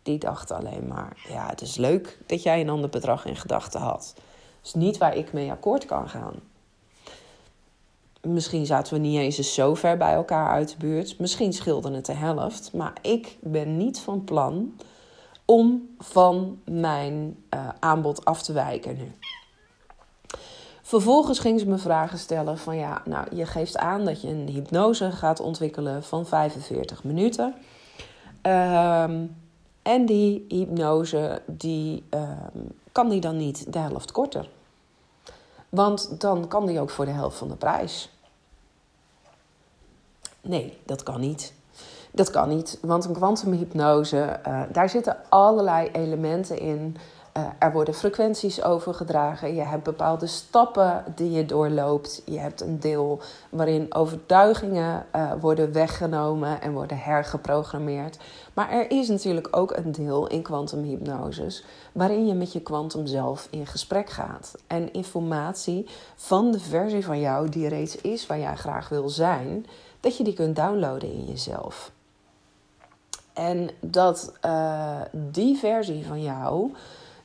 Die 0.02 0.18
dacht 0.18 0.50
alleen 0.50 0.86
maar: 0.86 1.26
ja, 1.28 1.46
het 1.46 1.60
is 1.60 1.76
leuk 1.76 2.18
dat 2.26 2.42
jij 2.42 2.60
een 2.60 2.68
ander 2.68 2.90
bedrag 2.90 3.24
in 3.24 3.36
gedachten 3.36 3.80
had. 3.80 4.14
Het 4.56 4.66
is 4.66 4.74
niet 4.74 4.98
waar 4.98 5.16
ik 5.16 5.32
mee 5.32 5.50
akkoord 5.50 5.84
kan 5.84 6.08
gaan. 6.08 6.34
Misschien 8.22 8.66
zaten 8.66 8.92
we 8.92 8.98
niet 8.98 9.18
eens 9.18 9.54
zo 9.54 9.74
ver 9.74 9.96
bij 9.96 10.12
elkaar 10.12 10.50
uit 10.50 10.68
de 10.68 10.76
buurt. 10.78 11.18
Misschien 11.18 11.52
scheelde 11.52 11.90
het 11.90 12.06
de 12.06 12.12
helft. 12.12 12.72
Maar 12.72 12.92
ik 13.02 13.36
ben 13.40 13.76
niet 13.76 14.00
van 14.00 14.24
plan 14.24 14.74
om 15.44 15.88
van 15.98 16.60
mijn 16.64 17.36
uh, 17.54 17.68
aanbod 17.78 18.24
af 18.24 18.42
te 18.42 18.52
wijken 18.52 18.96
nu. 18.96 19.12
Vervolgens 20.82 21.38
ging 21.38 21.60
ze 21.60 21.66
me 21.66 21.78
vragen 21.78 22.18
stellen 22.18 22.58
van 22.58 22.76
ja, 22.76 23.02
nou 23.04 23.36
je 23.36 23.46
geeft 23.46 23.76
aan 23.76 24.04
dat 24.04 24.22
je 24.22 24.28
een 24.28 24.48
hypnose 24.48 25.10
gaat 25.10 25.40
ontwikkelen 25.40 26.02
van 26.02 26.26
45 26.26 27.04
minuten. 27.04 27.54
Um, 28.42 29.36
en 29.82 30.06
die 30.06 30.44
hypnose, 30.48 31.42
die, 31.46 32.04
um, 32.10 32.72
kan 32.92 33.08
die 33.08 33.20
dan 33.20 33.36
niet 33.36 33.72
de 33.72 33.78
helft 33.78 34.12
korter? 34.12 34.48
Want 35.70 36.20
dan 36.20 36.48
kan 36.48 36.66
die 36.66 36.80
ook 36.80 36.90
voor 36.90 37.04
de 37.04 37.10
helft 37.10 37.38
van 37.38 37.48
de 37.48 37.56
prijs. 37.56 38.10
Nee, 40.40 40.78
dat 40.84 41.02
kan 41.02 41.20
niet. 41.20 41.52
Dat 42.12 42.30
kan 42.30 42.48
niet, 42.48 42.78
want 42.82 43.04
een 43.04 43.12
kwantumhypnose, 43.12 44.40
uh, 44.48 44.62
daar 44.72 44.88
zitten 44.88 45.16
allerlei 45.28 45.88
elementen 45.92 46.58
in. 46.58 46.96
Uh, 47.36 47.46
er 47.58 47.72
worden 47.72 47.94
frequenties 47.94 48.62
overgedragen. 48.62 49.54
Je 49.54 49.60
hebt 49.60 49.82
bepaalde 49.82 50.26
stappen 50.26 51.04
die 51.14 51.30
je 51.30 51.46
doorloopt. 51.46 52.22
Je 52.24 52.38
hebt 52.38 52.60
een 52.60 52.80
deel 52.80 53.20
waarin 53.50 53.94
overtuigingen 53.94 55.06
uh, 55.16 55.32
worden 55.40 55.72
weggenomen 55.72 56.60
en 56.60 56.72
worden 56.72 56.98
hergeprogrammeerd. 56.98 58.18
Maar 58.54 58.70
er 58.70 58.90
is 58.90 59.08
natuurlijk 59.08 59.48
ook 59.56 59.76
een 59.76 59.92
deel 59.92 60.26
in 60.26 60.42
kwantumhypnoses 60.42 61.64
waarin 61.92 62.26
je 62.26 62.34
met 62.34 62.52
je 62.52 62.60
kwantum 62.60 63.06
zelf 63.06 63.48
in 63.50 63.66
gesprek 63.66 64.10
gaat. 64.10 64.54
En 64.66 64.92
informatie 64.92 65.86
van 66.16 66.52
de 66.52 66.60
versie 66.60 67.04
van 67.04 67.20
jou 67.20 67.48
die 67.48 67.68
reeds 67.68 67.96
is 67.96 68.26
waar 68.26 68.38
jij 68.38 68.56
graag 68.56 68.88
wil 68.88 69.08
zijn, 69.08 69.66
dat 70.00 70.16
je 70.16 70.24
die 70.24 70.34
kunt 70.34 70.56
downloaden 70.56 71.12
in 71.12 71.24
jezelf. 71.24 71.92
En 73.32 73.70
dat 73.80 74.32
uh, 74.44 75.00
die 75.12 75.56
versie 75.56 76.06
van 76.06 76.22
jou 76.22 76.72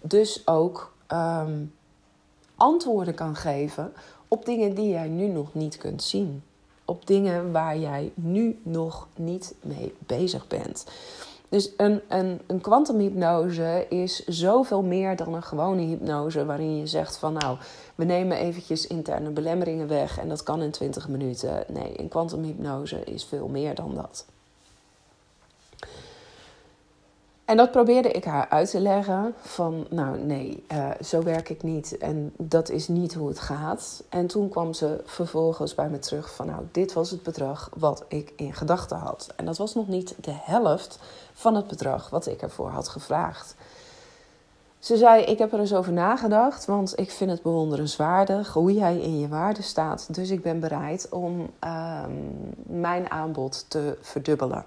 dus 0.07 0.47
ook 0.47 0.93
um, 1.11 1.73
antwoorden 2.55 3.13
kan 3.13 3.35
geven 3.35 3.93
op 4.27 4.45
dingen 4.45 4.75
die 4.75 4.89
jij 4.89 5.07
nu 5.07 5.27
nog 5.27 5.53
niet 5.53 5.77
kunt 5.77 6.03
zien. 6.03 6.43
Op 6.85 7.07
dingen 7.07 7.51
waar 7.51 7.77
jij 7.77 8.11
nu 8.15 8.59
nog 8.63 9.07
niet 9.15 9.55
mee 9.61 9.93
bezig 9.99 10.47
bent. 10.47 10.85
Dus 11.49 11.71
een, 11.77 12.01
een, 12.07 12.41
een 12.47 12.61
kwantumhypnose 12.61 13.85
is 13.89 14.25
zoveel 14.25 14.81
meer 14.81 15.15
dan 15.15 15.33
een 15.33 15.43
gewone 15.43 15.81
hypnose 15.81 16.45
waarin 16.45 16.77
je 16.77 16.87
zegt 16.87 17.17
van 17.17 17.33
nou, 17.33 17.57
we 17.95 18.03
nemen 18.03 18.37
eventjes 18.37 18.87
interne 18.87 19.29
belemmeringen 19.29 19.87
weg 19.87 20.19
en 20.19 20.29
dat 20.29 20.43
kan 20.43 20.61
in 20.61 20.71
20 20.71 21.07
minuten. 21.07 21.63
Nee, 21.67 21.99
een 21.99 22.07
kwantumhypnose 22.07 23.03
is 23.03 23.25
veel 23.25 23.47
meer 23.47 23.75
dan 23.75 23.95
dat. 23.95 24.25
En 27.45 27.57
dat 27.57 27.71
probeerde 27.71 28.11
ik 28.11 28.23
haar 28.23 28.49
uit 28.49 28.69
te 28.69 28.79
leggen 28.79 29.33
van, 29.41 29.87
nou 29.89 30.19
nee, 30.19 30.63
uh, 30.71 30.89
zo 31.01 31.23
werk 31.23 31.49
ik 31.49 31.63
niet 31.63 31.97
en 31.97 32.33
dat 32.37 32.69
is 32.69 32.87
niet 32.87 33.13
hoe 33.13 33.27
het 33.27 33.39
gaat. 33.39 34.03
En 34.09 34.27
toen 34.27 34.49
kwam 34.49 34.73
ze 34.73 35.01
vervolgens 35.05 35.75
bij 35.75 35.89
me 35.89 35.99
terug 35.99 36.35
van, 36.35 36.45
nou 36.45 36.61
dit 36.71 36.93
was 36.93 37.09
het 37.09 37.23
bedrag 37.23 37.69
wat 37.75 38.05
ik 38.07 38.33
in 38.35 38.53
gedachten 38.53 38.97
had. 38.97 39.33
En 39.35 39.45
dat 39.45 39.57
was 39.57 39.75
nog 39.75 39.87
niet 39.87 40.15
de 40.21 40.35
helft 40.43 40.99
van 41.33 41.55
het 41.55 41.67
bedrag 41.67 42.09
wat 42.09 42.27
ik 42.27 42.41
ervoor 42.41 42.69
had 42.69 42.87
gevraagd. 42.87 43.55
Ze 44.79 44.97
zei: 44.97 45.23
Ik 45.23 45.37
heb 45.37 45.53
er 45.53 45.59
eens 45.59 45.73
over 45.73 45.93
nagedacht, 45.93 46.65
want 46.65 46.99
ik 46.99 47.11
vind 47.11 47.31
het 47.31 47.41
bewonderenswaardig 47.41 48.53
hoe 48.53 48.73
jij 48.73 48.97
in 48.97 49.19
je 49.19 49.27
waarde 49.27 49.61
staat. 49.61 50.13
Dus 50.15 50.29
ik 50.29 50.41
ben 50.41 50.59
bereid 50.59 51.09
om 51.09 51.49
uh, 51.63 52.03
mijn 52.63 53.11
aanbod 53.11 53.65
te 53.67 53.97
verdubbelen. 54.01 54.65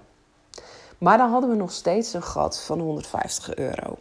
Maar 0.99 1.17
dan 1.17 1.31
hadden 1.31 1.49
we 1.49 1.55
nog 1.55 1.71
steeds 1.71 2.13
een 2.13 2.23
gat 2.23 2.61
van 2.61 2.79
150 2.79 3.55
euro. 3.55 3.97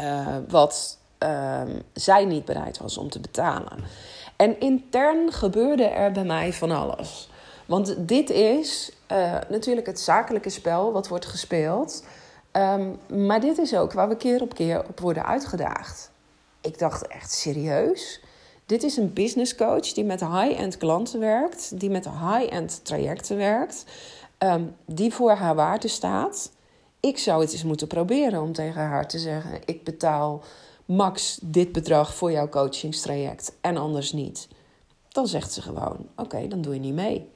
Uh, 0.00 0.36
wat 0.48 0.98
uh, 1.22 1.62
zij 1.92 2.24
niet 2.24 2.44
bereid 2.44 2.78
was 2.78 2.98
om 2.98 3.10
te 3.10 3.20
betalen. 3.20 3.84
En 4.36 4.60
intern 4.60 5.32
gebeurde 5.32 5.84
er 5.84 6.12
bij 6.12 6.24
mij 6.24 6.52
van 6.52 6.70
alles. 6.70 7.30
Want 7.66 8.08
dit 8.08 8.30
is 8.30 8.92
uh, 9.12 9.34
natuurlijk 9.48 9.86
het 9.86 10.00
zakelijke 10.00 10.50
spel 10.50 10.92
wat 10.92 11.08
wordt 11.08 11.26
gespeeld. 11.26 12.04
Um, 12.52 12.98
maar 13.24 13.40
dit 13.40 13.58
is 13.58 13.74
ook 13.76 13.92
waar 13.92 14.08
we 14.08 14.16
keer 14.16 14.42
op 14.42 14.54
keer 14.54 14.88
op 14.88 15.00
worden 15.00 15.26
uitgedaagd. 15.26 16.10
Ik 16.60 16.78
dacht 16.78 17.06
echt 17.06 17.32
serieus. 17.32 18.20
Dit 18.66 18.82
is 18.82 18.96
een 18.96 19.12
business 19.12 19.54
coach 19.54 19.92
die 19.92 20.04
met 20.04 20.20
high-end 20.20 20.76
klanten 20.76 21.20
werkt, 21.20 21.80
die 21.80 21.90
met 21.90 22.08
high-end 22.08 22.80
trajecten 22.84 23.36
werkt, 23.36 23.84
um, 24.38 24.76
die 24.86 25.14
voor 25.14 25.30
haar 25.30 25.54
waarde 25.54 25.88
staat, 25.88 26.52
Ik 27.00 27.18
zou 27.18 27.40
het 27.40 27.52
eens 27.52 27.64
moeten 27.64 27.86
proberen 27.86 28.42
om 28.42 28.52
tegen 28.52 28.82
haar 28.82 29.08
te 29.08 29.18
zeggen: 29.18 29.60
ik 29.64 29.84
betaal 29.84 30.42
max 30.84 31.38
dit 31.42 31.72
bedrag 31.72 32.14
voor 32.14 32.32
jouw 32.32 32.48
coachingstraject 32.48 33.56
en 33.60 33.76
anders 33.76 34.12
niet. 34.12 34.48
Dan 35.08 35.26
zegt 35.26 35.52
ze 35.52 35.62
gewoon: 35.62 36.06
oké, 36.16 36.48
dan 36.48 36.60
doe 36.60 36.74
je 36.74 36.80
niet 36.80 36.94
mee. 36.94 37.28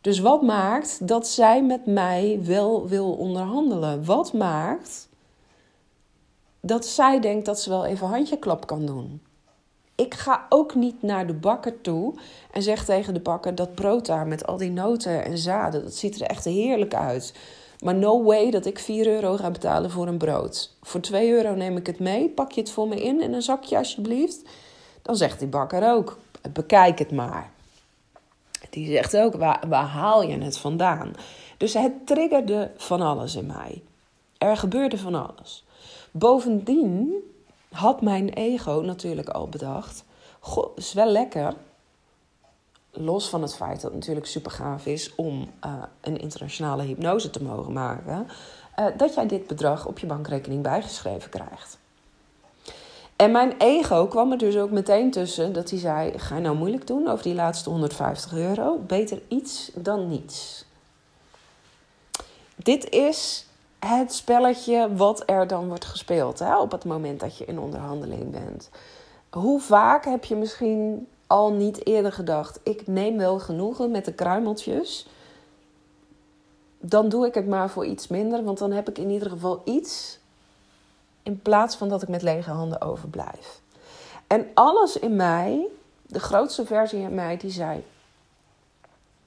Dus 0.00 0.18
wat 0.18 0.42
maakt 0.42 1.08
dat 1.08 1.28
zij 1.28 1.62
met 1.62 1.86
mij 1.86 2.40
wel 2.42 2.88
wil 2.88 3.12
onderhandelen? 3.12 4.04
Wat 4.04 4.32
maakt 4.32 5.08
dat 6.60 6.86
zij 6.86 7.20
denkt 7.20 7.46
dat 7.46 7.60
ze 7.60 7.70
wel 7.70 7.84
even 7.84 8.06
handjeklap 8.06 8.66
kan 8.66 8.86
doen? 8.86 9.22
Ik 10.00 10.14
ga 10.14 10.46
ook 10.48 10.74
niet 10.74 11.02
naar 11.02 11.26
de 11.26 11.32
bakker 11.32 11.80
toe 11.80 12.14
en 12.50 12.62
zeg 12.62 12.84
tegen 12.84 13.14
de 13.14 13.20
bakker 13.20 13.54
dat 13.54 13.74
brood 13.74 14.06
daar 14.06 14.26
met 14.26 14.46
al 14.46 14.56
die 14.56 14.70
noten 14.70 15.24
en 15.24 15.38
zaden, 15.38 15.82
dat 15.82 15.94
ziet 15.94 16.20
er 16.20 16.26
echt 16.26 16.44
heerlijk 16.44 16.94
uit. 16.94 17.34
Maar 17.80 17.94
no 17.94 18.22
way 18.22 18.50
dat 18.50 18.66
ik 18.66 18.78
4 18.78 19.06
euro 19.06 19.36
ga 19.36 19.50
betalen 19.50 19.90
voor 19.90 20.06
een 20.06 20.18
brood. 20.18 20.76
Voor 20.82 21.00
2 21.00 21.30
euro 21.30 21.54
neem 21.54 21.76
ik 21.76 21.86
het 21.86 21.98
mee, 21.98 22.28
pak 22.28 22.52
je 22.52 22.60
het 22.60 22.70
voor 22.70 22.88
me 22.88 23.02
in 23.02 23.20
in 23.20 23.32
een 23.32 23.42
zakje 23.42 23.76
alsjeblieft. 23.76 24.42
Dan 25.02 25.16
zegt 25.16 25.38
die 25.38 25.48
bakker 25.48 25.92
ook, 25.92 26.18
bekijk 26.52 26.98
het 26.98 27.12
maar. 27.12 27.50
Die 28.70 28.86
zegt 28.90 29.16
ook, 29.16 29.34
waar, 29.34 29.64
waar 29.68 29.86
haal 29.86 30.22
je 30.22 30.38
het 30.38 30.58
vandaan? 30.58 31.12
Dus 31.56 31.74
het 31.74 32.06
triggerde 32.06 32.70
van 32.76 33.00
alles 33.00 33.34
in 33.34 33.46
mij. 33.46 33.82
Er 34.38 34.56
gebeurde 34.56 34.98
van 34.98 35.14
alles. 35.14 35.64
Bovendien 36.10 37.14
had 37.70 38.02
mijn 38.02 38.28
ego 38.28 38.80
natuurlijk 38.84 39.28
al 39.28 39.48
bedacht: 39.48 40.04
Goh, 40.40 40.76
is 40.76 40.92
wel 40.92 41.06
lekker. 41.06 41.54
Los 42.92 43.28
van 43.28 43.42
het 43.42 43.54
feit 43.54 43.80
dat 43.80 43.90
het 43.90 43.94
natuurlijk 43.94 44.26
super 44.26 44.50
gaaf 44.50 44.86
is 44.86 45.14
om 45.14 45.50
uh, 45.64 45.72
een 46.00 46.18
internationale 46.18 46.82
hypnose 46.82 47.30
te 47.30 47.42
mogen 47.42 47.72
maken, 47.72 48.26
uh, 48.78 48.86
dat 48.96 49.14
jij 49.14 49.26
dit 49.26 49.46
bedrag 49.46 49.86
op 49.86 49.98
je 49.98 50.06
bankrekening 50.06 50.62
bijgeschreven 50.62 51.30
krijgt. 51.30 51.78
En 53.16 53.30
mijn 53.30 53.54
ego 53.58 54.06
kwam 54.06 54.32
er 54.32 54.38
dus 54.38 54.56
ook 54.56 54.70
meteen 54.70 55.10
tussen 55.10 55.52
dat 55.52 55.70
hij 55.70 55.78
zei: 55.78 56.18
Ga 56.18 56.34
je 56.34 56.40
nou 56.40 56.56
moeilijk 56.56 56.86
doen 56.86 57.08
over 57.08 57.22
die 57.22 57.34
laatste 57.34 57.70
150 57.70 58.32
euro? 58.32 58.78
Beter 58.78 59.22
iets 59.28 59.70
dan 59.74 60.08
niets. 60.08 60.64
Dit 62.56 62.90
is 62.90 63.46
het 63.86 64.14
spelletje 64.14 64.94
wat 64.94 65.22
er 65.26 65.46
dan 65.46 65.68
wordt 65.68 65.84
gespeeld 65.84 66.38
hè, 66.38 66.58
op 66.58 66.72
het 66.72 66.84
moment 66.84 67.20
dat 67.20 67.36
je 67.36 67.44
in 67.44 67.58
onderhandeling 67.58 68.30
bent. 68.30 68.70
Hoe 69.30 69.60
vaak 69.60 70.04
heb 70.04 70.24
je 70.24 70.36
misschien 70.36 71.08
al 71.26 71.52
niet 71.52 71.86
eerder 71.86 72.12
gedacht: 72.12 72.60
ik 72.62 72.86
neem 72.86 73.16
wel 73.16 73.38
genoegen 73.38 73.90
met 73.90 74.04
de 74.04 74.12
kruimeltjes. 74.12 75.06
Dan 76.78 77.08
doe 77.08 77.26
ik 77.26 77.34
het 77.34 77.46
maar 77.46 77.70
voor 77.70 77.86
iets 77.86 78.08
minder, 78.08 78.44
want 78.44 78.58
dan 78.58 78.72
heb 78.72 78.88
ik 78.88 78.98
in 78.98 79.10
ieder 79.10 79.30
geval 79.30 79.62
iets 79.64 80.18
in 81.22 81.42
plaats 81.42 81.76
van 81.76 81.88
dat 81.88 82.02
ik 82.02 82.08
met 82.08 82.22
lege 82.22 82.50
handen 82.50 82.80
overblijf. 82.80 83.60
En 84.26 84.46
alles 84.54 84.98
in 84.98 85.16
mij, 85.16 85.66
de 86.06 86.20
grootste 86.20 86.66
versie 86.66 87.00
in 87.00 87.14
mij, 87.14 87.36
die 87.36 87.50
zei: 87.50 87.84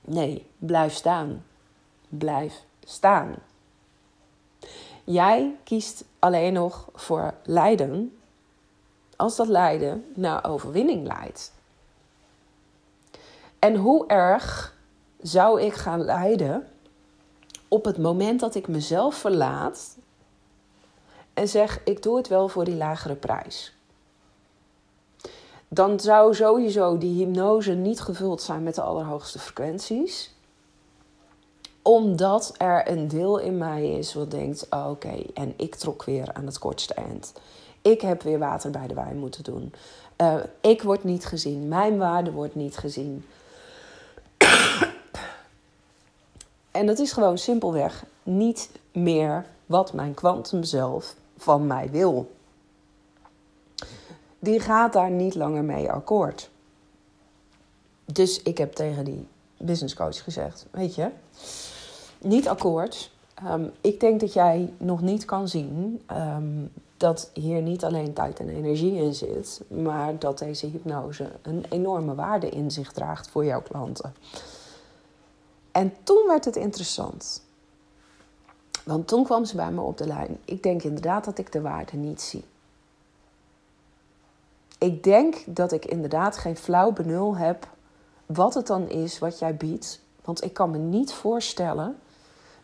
nee, 0.02 0.46
blijf 0.58 0.94
staan. 0.94 1.46
Blijf 2.08 2.64
staan. 2.84 3.36
Jij 5.04 5.56
kiest 5.64 6.04
alleen 6.20 6.54
nog 6.54 6.90
voor 6.94 7.34
lijden 7.44 8.18
als 9.16 9.36
dat 9.36 9.48
lijden 9.48 10.06
naar 10.16 10.46
overwinning 10.46 11.08
leidt. 11.08 11.54
En 13.60 13.76
hoe 13.76 14.08
erg 14.08 14.78
zou 15.22 15.62
ik 15.62 15.74
gaan 15.74 16.02
lijden 16.04 16.68
op 17.68 17.86
het 17.86 17.98
moment 17.98 18.40
dat 18.40 18.56
ik 18.56 18.68
mezelf 18.68 19.16
verlaat 19.16 19.98
en 21.34 21.48
zeg: 21.48 21.84
ik 21.84 22.04
doe 22.04 22.18
het 22.18 22.28
wel 22.28 22.48
voor 22.48 22.66
die 22.66 22.76
lagere 22.76 23.16
prijs? 23.16 23.76
Dan 25.68 26.00
zou 26.00 26.36
sowieso 26.36 26.98
die 26.98 27.26
hypnose 27.26 27.72
niet 27.72 28.02
gevuld 28.02 28.42
zijn 28.42 28.64
met 28.64 28.76
de 28.76 28.82
allerhoogste 28.82 29.40
frequenties 29.40 30.33
omdat 31.84 32.54
er 32.58 32.90
een 32.90 33.08
deel 33.08 33.38
in 33.38 33.58
mij 33.58 33.92
is 33.92 34.14
wat 34.14 34.32
denkt: 34.32 34.68
oh, 34.70 34.90
oké, 34.90 35.24
en 35.34 35.54
ik 35.58 35.76
trok 35.76 36.04
weer 36.04 36.34
aan 36.34 36.46
het 36.46 36.60
kortste 36.60 36.94
eind. 36.94 37.34
Ik 37.82 38.02
heb 38.02 38.22
weer 38.22 38.40
water 38.40 38.72
bij 38.72 38.88
de 38.88 38.94
wijn 38.94 39.18
moeten 39.18 39.44
doen. 39.44 39.74
Uh, 40.18 40.36
ik 40.62 40.82
word 40.82 41.04
niet 41.04 41.26
gezien. 41.26 41.68
Mijn 41.68 41.98
waarde 41.98 42.32
wordt 42.32 42.56
niet 42.56 42.78
gezien. 42.78 43.26
en 46.72 46.86
dat 46.86 47.00
is 47.00 47.12
gewoon 47.12 47.38
simpelweg 47.38 48.06
niet 48.24 48.70
meer 48.92 49.46
wat 49.66 49.94
mijn 49.94 50.14
kwantum 50.14 50.64
zelf 50.64 51.16
van 51.38 51.68
mij 51.68 51.90
wil. 51.90 52.32
Die 54.40 54.60
gaat 54.60 54.94
daar 54.94 55.12
niet 55.12 55.36
langer 55.36 55.64
mee 55.64 55.92
akkoord. 55.92 56.50
Dus 58.06 58.42
ik 58.42 58.58
heb 58.58 58.74
tegen 58.74 59.06
die 59.06 59.28
business 59.58 59.96
coach 59.96 60.24
gezegd: 60.24 60.66
Weet 60.72 60.96
je, 60.96 61.10
niet 62.24 62.48
akkoord. 62.48 63.12
Um, 63.48 63.72
ik 63.82 64.00
denk 64.00 64.20
dat 64.20 64.34
jij 64.34 64.74
nog 64.78 65.02
niet 65.02 65.26
kan 65.26 65.48
zien 65.48 66.02
um, 66.12 66.72
dat 66.98 67.30
hier 67.34 67.62
niet 67.62 67.84
alleen 67.84 68.14
tijd 68.14 68.40
en 68.40 68.50
energie 68.50 68.96
in 68.96 69.14
zit, 69.14 69.62
maar 69.68 70.20
dat 70.20 70.38
deze 70.38 70.68
hypnose 70.68 71.32
een 71.42 71.66
enorme 71.70 72.16
waarde 72.16 72.50
in 72.50 72.72
zich 72.72 72.92
draagt 72.92 73.30
voor 73.30 73.46
jouw 73.46 73.62
klanten. 73.62 74.14
En 75.72 75.94
toen 76.04 76.28
werd 76.28 76.46
het 76.46 76.56
interessant. 76.56 77.44
Want 78.84 79.08
toen 79.08 79.24
kwam 79.24 79.46
ze 79.46 79.56
bij 79.56 79.72
me 79.72 79.82
op 79.82 79.98
de 79.98 80.08
lijn. 80.08 80.38
Ik 80.46 80.64
denk 80.64 80.84
inderdaad 80.84 81.26
dat 81.26 81.38
ik 81.38 81.52
de 81.52 81.62
waarde 81.62 81.98
niet 81.98 82.22
zie. 82.22 82.44
Ik 84.78 85.04
denk 85.04 85.44
dat 85.46 85.72
ik 85.72 85.86
inderdaad 85.86 86.38
geen 86.38 86.58
flauw 86.58 86.92
benul 86.92 87.36
heb 87.38 87.68
wat 88.26 88.54
het 88.54 88.68
dan 88.68 88.90
is 88.90 89.20
wat 89.20 89.40
jij 89.40 89.56
biedt. 89.56 90.00
Want 90.22 90.44
ik 90.44 90.54
kan 90.54 90.72
me 90.72 90.78
niet 90.78 91.14
voorstellen 91.14 91.98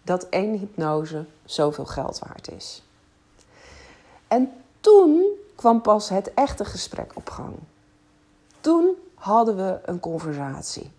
dat 0.04 0.24
één 0.24 0.58
hypnose 0.58 1.26
zoveel 1.46 1.86
geld 1.86 2.20
waard 2.20 2.52
is. 2.52 2.84
En 4.28 4.52
toen 4.80 5.24
kwam 5.56 5.82
pas 5.82 6.10
het 6.10 6.34
echte 6.34 6.66
gesprek 6.66 7.12
op 7.16 7.30
gang. 7.30 7.54
Toen 8.62 8.96
hadden 9.16 9.56
we 9.56 9.80
een 9.86 10.00
conversatie. 10.00 10.92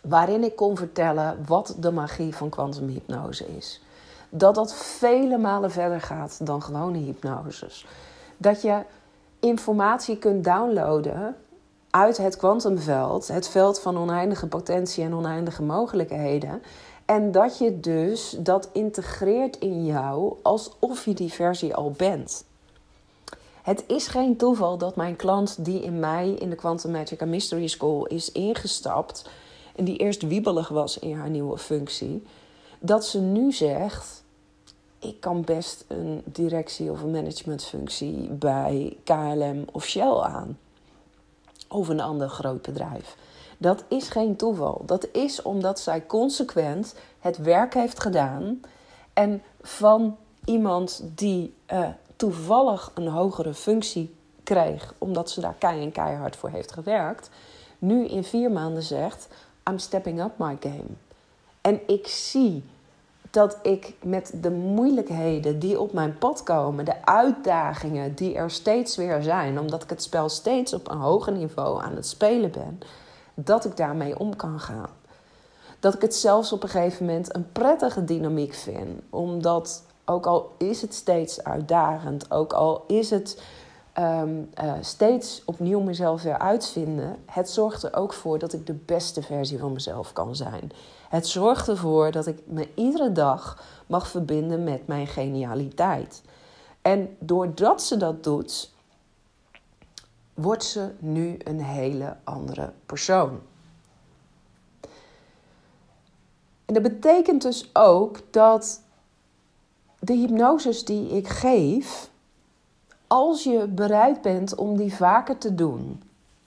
Waarin 0.00 0.44
ik 0.44 0.56
kon 0.56 0.76
vertellen 0.76 1.44
wat 1.46 1.74
de 1.78 1.90
magie 1.90 2.34
van 2.34 2.48
kwantumhypnose 2.48 3.56
is. 3.56 3.80
Dat 4.28 4.54
dat 4.54 4.74
vele 4.74 5.38
malen 5.38 5.70
verder 5.70 6.00
gaat 6.00 6.46
dan 6.46 6.62
gewone 6.62 6.98
hypnoses. 6.98 7.86
Dat 8.36 8.62
je 8.62 8.82
informatie 9.40 10.16
kunt 10.16 10.44
downloaden 10.44 11.36
uit 11.90 12.16
het 12.16 12.36
kwantumveld, 12.36 13.28
het 13.28 13.48
veld 13.48 13.80
van 13.80 13.98
oneindige 13.98 14.46
potentie 14.46 15.04
en 15.04 15.14
oneindige 15.14 15.62
mogelijkheden. 15.62 16.62
En 17.12 17.32
dat 17.32 17.58
je 17.58 17.80
dus 17.80 18.36
dat 18.38 18.68
integreert 18.72 19.58
in 19.58 19.84
jou 19.84 20.34
alsof 20.42 21.04
je 21.04 21.14
die 21.14 21.32
versie 21.32 21.74
al 21.74 21.90
bent. 21.90 22.44
Het 23.62 23.84
is 23.86 24.06
geen 24.06 24.36
toeval 24.36 24.78
dat 24.78 24.96
mijn 24.96 25.16
klant 25.16 25.64
die 25.64 25.82
in 25.82 26.00
mei 26.00 26.34
in 26.34 26.50
de 26.50 26.56
Quantum 26.56 26.90
Magic 26.90 27.24
Mystery 27.24 27.66
School 27.66 28.06
is 28.06 28.32
ingestapt 28.32 29.30
en 29.76 29.84
die 29.84 29.96
eerst 29.96 30.22
wiebelig 30.22 30.68
was 30.68 30.98
in 30.98 31.16
haar 31.16 31.30
nieuwe 31.30 31.58
functie, 31.58 32.22
dat 32.80 33.06
ze 33.06 33.20
nu 33.20 33.52
zegt: 33.52 34.24
ik 34.98 35.20
kan 35.20 35.44
best 35.44 35.84
een 35.88 36.22
directie 36.24 36.90
of 36.90 37.02
een 37.02 37.10
managementfunctie 37.10 38.28
bij 38.28 38.96
KLM 39.04 39.64
of 39.72 39.86
Shell 39.86 40.18
aan. 40.20 40.58
Of 41.68 41.88
een 41.88 42.00
ander 42.00 42.28
groot 42.28 42.62
bedrijf. 42.62 43.16
Dat 43.62 43.84
is 43.88 44.08
geen 44.08 44.36
toeval. 44.36 44.82
Dat 44.86 45.08
is 45.12 45.42
omdat 45.42 45.80
zij 45.80 46.06
consequent 46.06 46.94
het 47.20 47.36
werk 47.36 47.74
heeft 47.74 48.00
gedaan 48.00 48.60
en 49.12 49.42
van 49.60 50.16
iemand 50.44 51.02
die 51.14 51.54
uh, 51.72 51.88
toevallig 52.16 52.90
een 52.94 53.08
hogere 53.08 53.54
functie 53.54 54.14
kreeg, 54.42 54.94
omdat 54.98 55.30
ze 55.30 55.40
daar 55.40 55.54
keihard 55.92 56.36
voor 56.36 56.48
heeft 56.48 56.72
gewerkt, 56.72 57.30
nu 57.78 58.06
in 58.06 58.24
vier 58.24 58.50
maanden 58.50 58.82
zegt: 58.82 59.28
I'm 59.68 59.78
stepping 59.78 60.22
up 60.22 60.32
my 60.36 60.56
game. 60.60 60.94
En 61.60 61.80
ik 61.86 62.06
zie 62.06 62.64
dat 63.30 63.58
ik 63.62 63.94
met 64.02 64.32
de 64.40 64.50
moeilijkheden 64.50 65.58
die 65.58 65.80
op 65.80 65.92
mijn 65.92 66.18
pad 66.18 66.42
komen, 66.42 66.84
de 66.84 67.04
uitdagingen 67.04 68.14
die 68.14 68.34
er 68.34 68.50
steeds 68.50 68.96
weer 68.96 69.22
zijn, 69.22 69.58
omdat 69.58 69.82
ik 69.82 69.90
het 69.90 70.02
spel 70.02 70.28
steeds 70.28 70.72
op 70.72 70.90
een 70.90 70.98
hoger 70.98 71.32
niveau 71.32 71.82
aan 71.82 71.94
het 71.94 72.06
spelen 72.06 72.50
ben, 72.50 72.80
dat 73.44 73.64
ik 73.64 73.76
daarmee 73.76 74.18
om 74.18 74.36
kan 74.36 74.60
gaan. 74.60 74.90
Dat 75.80 75.94
ik 75.94 76.00
het 76.02 76.14
zelfs 76.14 76.52
op 76.52 76.62
een 76.62 76.68
gegeven 76.68 77.06
moment 77.06 77.34
een 77.34 77.52
prettige 77.52 78.04
dynamiek 78.04 78.54
vind. 78.54 79.00
Omdat 79.10 79.82
ook 80.04 80.26
al 80.26 80.54
is 80.58 80.82
het 80.82 80.94
steeds 80.94 81.44
uitdagend, 81.44 82.30
ook 82.30 82.52
al 82.52 82.84
is 82.86 83.10
het 83.10 83.42
ehm, 83.92 84.30
eh, 84.54 84.72
steeds 84.80 85.42
opnieuw 85.44 85.80
mezelf 85.80 86.22
weer 86.22 86.38
uitvinden, 86.38 87.16
het 87.26 87.50
zorgt 87.50 87.82
er 87.82 87.94
ook 87.94 88.12
voor 88.12 88.38
dat 88.38 88.52
ik 88.52 88.66
de 88.66 88.72
beste 88.72 89.22
versie 89.22 89.58
van 89.58 89.72
mezelf 89.72 90.12
kan 90.12 90.36
zijn. 90.36 90.72
Het 91.08 91.26
zorgt 91.26 91.68
ervoor 91.68 92.10
dat 92.10 92.26
ik 92.26 92.38
me 92.44 92.68
iedere 92.74 93.12
dag 93.12 93.64
mag 93.86 94.08
verbinden 94.08 94.64
met 94.64 94.86
mijn 94.86 95.06
genialiteit. 95.06 96.22
En 96.82 97.16
doordat 97.18 97.82
ze 97.82 97.96
dat 97.96 98.24
doet, 98.24 98.70
wordt 100.34 100.64
ze 100.64 100.90
nu 100.98 101.36
een 101.44 101.60
hele 101.60 102.16
andere 102.24 102.72
persoon. 102.86 103.40
En 106.64 106.74
dat 106.74 106.82
betekent 106.82 107.42
dus 107.42 107.70
ook 107.72 108.20
dat 108.30 108.80
de 109.98 110.14
hypnoses 110.14 110.84
die 110.84 111.08
ik 111.08 111.28
geef, 111.28 112.10
als 113.06 113.42
je 113.42 113.66
bereid 113.68 114.22
bent 114.22 114.54
om 114.54 114.76
die 114.76 114.94
vaker 114.94 115.38
te 115.38 115.54
doen 115.54 116.02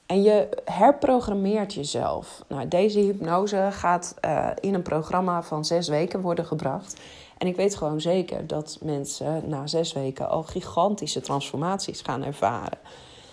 en 0.05 0.21
je 0.21 0.49
herprogrammeert 0.65 1.73
jezelf. 1.73 2.43
Nou, 2.47 2.67
deze 2.67 2.99
hypnose 2.99 3.67
gaat 3.71 4.15
uh, 4.25 4.49
in 4.59 4.73
een 4.73 4.81
programma 4.81 5.43
van 5.43 5.65
zes 5.65 5.87
weken 5.87 6.21
worden 6.21 6.45
gebracht. 6.45 7.01
En 7.37 7.47
ik 7.47 7.55
weet 7.55 7.75
gewoon 7.75 8.01
zeker 8.01 8.47
dat 8.47 8.77
mensen 8.81 9.49
na 9.49 9.67
zes 9.67 9.93
weken 9.93 10.29
al 10.29 10.43
gigantische 10.43 11.21
transformaties 11.21 12.01
gaan 12.01 12.23
ervaren. 12.23 12.77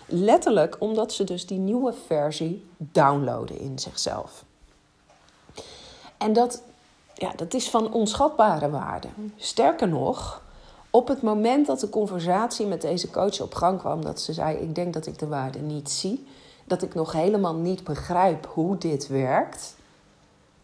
Letterlijk 0.05 0.75
omdat 0.79 1.13
ze 1.13 1.23
dus 1.23 1.45
die 1.45 1.59
nieuwe 1.59 1.93
versie 2.05 2.65
downloaden 2.77 3.59
in 3.59 3.79
zichzelf. 3.79 4.45
En 6.17 6.33
dat, 6.33 6.61
ja, 7.13 7.31
dat 7.35 7.53
is 7.53 7.69
van 7.69 7.91
onschatbare 7.91 8.69
waarde. 8.69 9.07
Sterker 9.35 9.87
nog, 9.87 10.41
op 10.89 11.07
het 11.07 11.21
moment 11.21 11.67
dat 11.67 11.79
de 11.79 11.89
conversatie 11.89 12.65
met 12.65 12.81
deze 12.81 13.09
coach 13.09 13.41
op 13.41 13.53
gang 13.53 13.79
kwam, 13.79 14.03
dat 14.03 14.21
ze 14.21 14.33
zei: 14.33 14.57
Ik 14.57 14.75
denk 14.75 14.93
dat 14.93 15.05
ik 15.05 15.19
de 15.19 15.27
waarde 15.27 15.59
niet 15.59 15.89
zie, 15.89 16.27
dat 16.63 16.81
ik 16.81 16.93
nog 16.93 17.11
helemaal 17.11 17.55
niet 17.55 17.83
begrijp 17.83 18.45
hoe 18.45 18.77
dit 18.77 19.07
werkt. 19.07 19.75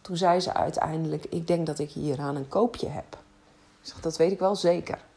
Toen 0.02 0.18
zei 0.18 0.40
ze 0.40 0.54
uiteindelijk: 0.54 1.26
Ik 1.26 1.48
denk 1.48 1.66
dat 1.66 1.80
ik 1.80 1.92
hier 1.92 2.20
aan 2.20 2.36
een 2.36 2.48
koopje 2.48 2.88
heb. 2.88 3.18
Ik 3.82 3.88
zeg: 3.88 4.00
Dat 4.00 4.18
weet 4.18 4.32
ik 4.32 4.40
wel 4.40 4.56
zeker. 4.56 5.08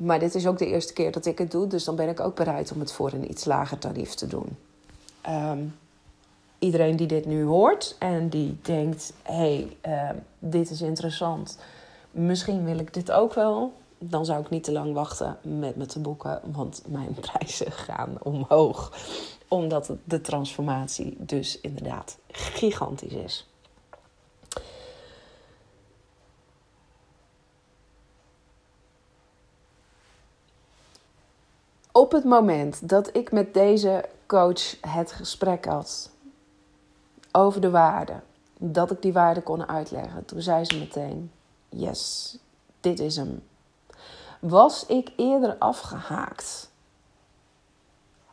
Maar 0.00 0.18
dit 0.18 0.34
is 0.34 0.46
ook 0.46 0.58
de 0.58 0.66
eerste 0.66 0.92
keer 0.92 1.12
dat 1.12 1.26
ik 1.26 1.38
het 1.38 1.50
doe, 1.50 1.66
dus 1.66 1.84
dan 1.84 1.96
ben 1.96 2.08
ik 2.08 2.20
ook 2.20 2.34
bereid 2.34 2.72
om 2.72 2.80
het 2.80 2.92
voor 2.92 3.12
een 3.12 3.30
iets 3.30 3.44
lager 3.44 3.78
tarief 3.78 4.14
te 4.14 4.26
doen. 4.26 4.56
Ehm, 5.20 5.64
iedereen 6.58 6.96
die 6.96 7.06
dit 7.06 7.26
nu 7.26 7.44
hoort 7.44 7.96
en 7.98 8.28
die 8.28 8.58
denkt: 8.62 9.12
hey, 9.22 9.76
uh, 9.86 10.10
dit 10.38 10.70
is 10.70 10.82
interessant, 10.82 11.58
misschien 12.10 12.64
wil 12.64 12.78
ik 12.78 12.94
dit 12.94 13.10
ook 13.10 13.34
wel. 13.34 13.72
Dan 13.98 14.24
zou 14.24 14.40
ik 14.40 14.50
niet 14.50 14.64
te 14.64 14.72
lang 14.72 14.94
wachten 14.94 15.38
met 15.42 15.76
me 15.76 15.86
te 15.86 15.98
boeken, 15.98 16.40
want 16.52 16.82
mijn 16.86 17.14
prijzen 17.30 17.72
gaan 17.72 18.16
omhoog. 18.22 18.92
Omdat 19.48 19.90
de 20.04 20.20
transformatie 20.20 21.16
dus 21.18 21.60
inderdaad 21.60 22.18
gigantisch 22.30 23.12
is. 23.12 23.49
Op 32.00 32.12
het 32.12 32.24
moment 32.24 32.88
dat 32.88 33.16
ik 33.16 33.32
met 33.32 33.54
deze 33.54 34.08
coach 34.26 34.80
het 34.80 35.12
gesprek 35.12 35.64
had 35.64 36.10
over 37.32 37.60
de 37.60 37.70
waarde, 37.70 38.20
dat 38.58 38.90
ik 38.90 39.02
die 39.02 39.12
waarde 39.12 39.42
kon 39.42 39.68
uitleggen, 39.68 40.24
toen 40.24 40.40
zei 40.40 40.64
ze 40.64 40.78
meteen: 40.78 41.32
Yes, 41.68 42.36
dit 42.80 43.00
is 43.00 43.16
hem. 43.16 43.42
Was 44.40 44.86
ik 44.86 45.12
eerder 45.16 45.56
afgehaakt? 45.58 46.70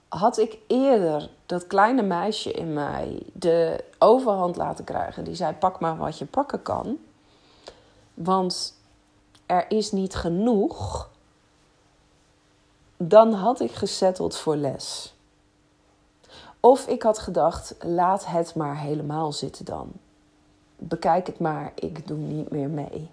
Had 0.07 0.37
ik 0.37 0.57
eerder 0.67 1.29
dat 1.45 1.67
kleine 1.67 2.01
meisje 2.01 2.51
in 2.51 2.73
mij 2.73 3.23
de 3.33 3.83
overhand 3.99 4.55
laten 4.55 4.85
krijgen, 4.85 5.23
die 5.23 5.35
zei: 5.35 5.53
Pak 5.53 5.79
maar 5.79 5.97
wat 5.97 6.17
je 6.17 6.25
pakken 6.25 6.61
kan. 6.61 6.97
Want 8.13 8.75
er 9.45 9.71
is 9.71 9.91
niet 9.91 10.15
genoeg 10.15 11.09
dan 12.97 13.33
had 13.33 13.59
ik 13.59 13.71
gesetteld 13.71 14.35
voor 14.35 14.55
les. 14.55 15.15
Of 16.59 16.87
ik 16.87 17.03
had 17.03 17.19
gedacht, 17.19 17.75
laat 17.79 18.25
het 18.25 18.55
maar 18.55 18.79
helemaal 18.79 19.31
zitten 19.31 19.65
dan. 19.65 19.91
Bekijk 20.75 21.27
het 21.27 21.39
maar, 21.39 21.71
ik 21.75 22.07
doe 22.07 22.17
niet 22.17 22.51
meer 22.51 22.69
mee. 22.69 23.09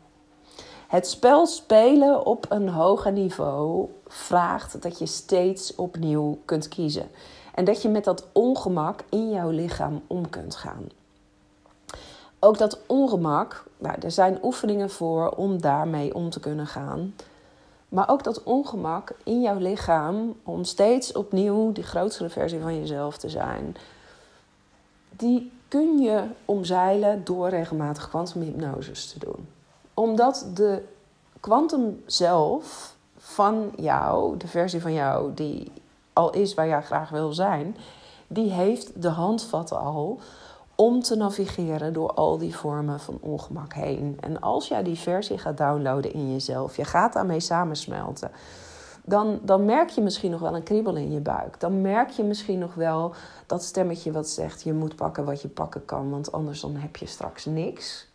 Het 0.89 1.07
spel 1.07 1.47
spelen 1.47 2.27
op 2.27 2.47
een 2.49 2.69
hoger 2.69 3.13
niveau 3.13 3.89
vraagt 4.07 4.83
dat 4.83 4.99
je 4.99 5.07
steeds 5.07 5.75
opnieuw 5.75 6.39
kunt 6.45 6.69
kiezen. 6.69 7.11
En 7.55 7.65
dat 7.65 7.83
je 7.83 7.89
met 7.89 8.05
dat 8.05 8.27
ongemak 8.33 9.05
in 9.09 9.31
jouw 9.31 9.51
lichaam 9.51 10.03
om 10.07 10.31
kunt 10.31 10.57
gaan. 10.57 10.89
Ook 12.39 12.59
dat 12.59 12.79
ongemak, 12.87 13.65
nou, 13.79 13.97
er 14.01 14.11
zijn 14.11 14.39
oefeningen 14.43 14.91
voor 14.91 15.29
om 15.29 15.61
daarmee 15.61 16.15
om 16.15 16.31
te 16.31 16.41
kunnen 16.41 16.67
gaan. 16.67 17.15
Maar 17.95 18.09
ook 18.09 18.23
dat 18.23 18.43
ongemak 18.43 19.13
in 19.25 19.41
jouw 19.43 19.59
lichaam 19.59 20.35
om 20.43 20.65
steeds 20.65 21.13
opnieuw 21.13 21.73
die 21.73 21.85
grotere 21.85 22.29
versie 22.29 22.61
van 22.61 22.79
jezelf 22.79 23.17
te 23.17 23.29
zijn. 23.29 23.77
Die 25.11 25.53
kun 25.69 25.99
je 25.99 26.23
omzeilen 26.45 27.25
door 27.25 27.49
regelmatig 27.49 28.09
kwantumhypnoses 28.09 29.13
te 29.13 29.19
doen. 29.19 29.49
Omdat 29.95 30.47
de 30.55 30.83
kwantum 31.41 32.03
zelf 32.07 32.97
van 33.17 33.73
jou, 33.77 34.37
de 34.37 34.49
versie 34.49 34.81
van 34.81 34.93
jou 34.93 35.35
die 35.35 35.73
al 36.13 36.33
is 36.33 36.55
waar 36.55 36.67
jij 36.67 36.83
graag 36.83 37.11
wil 37.11 37.33
zijn, 37.33 37.77
die 38.27 38.51
heeft 38.51 39.03
de 39.03 39.09
handvatten 39.09 39.79
al 39.79 40.21
om 40.75 41.03
te 41.03 41.17
navigeren 41.17 41.93
door 41.93 42.13
al 42.13 42.39
die 42.39 42.57
vormen 42.57 43.01
van 43.01 43.19
ongemak 43.21 43.73
heen. 43.73 44.17
En 44.21 44.41
als 44.41 44.69
jij 44.69 44.83
die 44.83 44.99
versie 44.99 45.39
gaat 45.39 45.59
downloaden 45.59 46.13
in 46.13 46.33
jezelf, 46.33 46.77
je 46.77 46.85
gaat 46.85 47.13
daarmee 47.13 47.41
samensmelten, 47.41 48.31
dan, 49.05 49.41
dan 49.43 49.65
merk 49.65 49.89
je 49.89 50.01
misschien 50.01 50.31
nog 50.31 50.41
wel 50.41 50.55
een 50.55 50.63
kriebel 50.63 50.97
in 50.97 51.13
je 51.13 51.21
buik. 51.21 51.61
Dan 51.61 51.81
merk 51.81 52.11
je 52.11 52.23
misschien 52.23 52.59
nog 52.59 52.75
wel 52.75 53.15
dat 53.47 53.63
stemmetje 53.63 54.13
wat 54.13 54.29
zegt: 54.29 54.63
je 54.63 54.73
moet 54.73 54.97
pakken 54.97 55.25
wat 55.25 55.43
je 55.43 55.49
pakken 55.49 55.85
kan, 55.85 56.11
want 56.11 56.33
anders 56.33 56.61
dan 56.61 56.77
heb 56.77 56.97
je 56.97 57.07
straks 57.07 57.45
niks. 57.45 58.09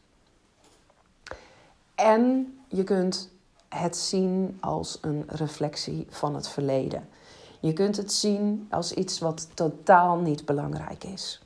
En 1.96 2.54
je 2.68 2.84
kunt 2.84 3.30
het 3.70 3.98
zien 3.98 4.58
als 4.62 4.98
een 5.02 5.24
reflectie 5.28 6.08
van 6.10 6.36
het 6.36 6.48
verleden. 6.48 7.10
Je 7.60 7.74
kunt 7.74 7.98
het 7.98 8.14
zien 8.14 8.68
als 8.70 8.94
iets 8.94 9.20
wat 9.20 9.48
totaal 9.54 10.18
niet 10.18 10.46
belangrijk 10.46 11.04
is. 11.04 11.42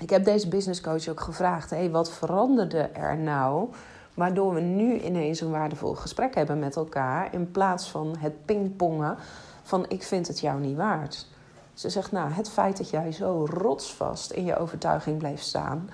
Ik 0.00 0.10
heb 0.10 0.24
deze 0.24 0.48
business 0.48 0.80
coach 0.80 1.08
ook 1.08 1.20
gevraagd: 1.20 1.70
hey, 1.70 1.90
wat 1.90 2.10
veranderde 2.10 2.78
er 2.78 3.16
nou? 3.16 3.68
Waardoor 4.14 4.54
we 4.54 4.60
nu 4.60 5.00
ineens 5.00 5.40
een 5.40 5.50
waardevol 5.50 5.94
gesprek 5.94 6.34
hebben 6.34 6.58
met 6.58 6.76
elkaar. 6.76 7.34
In 7.34 7.50
plaats 7.50 7.90
van 7.90 8.16
het 8.18 8.44
pingpongen 8.44 9.16
van 9.62 9.84
ik 9.88 10.02
vind 10.02 10.28
het 10.28 10.40
jou 10.40 10.60
niet 10.60 10.76
waard. 10.76 11.26
Ze 11.74 11.88
zegt, 11.88 12.12
nou, 12.12 12.30
het 12.30 12.50
feit 12.50 12.76
dat 12.76 12.90
jij 12.90 13.12
zo 13.12 13.46
rotsvast 13.50 14.30
in 14.30 14.44
je 14.44 14.58
overtuiging 14.58 15.18
bleef 15.18 15.40
staan. 15.40 15.90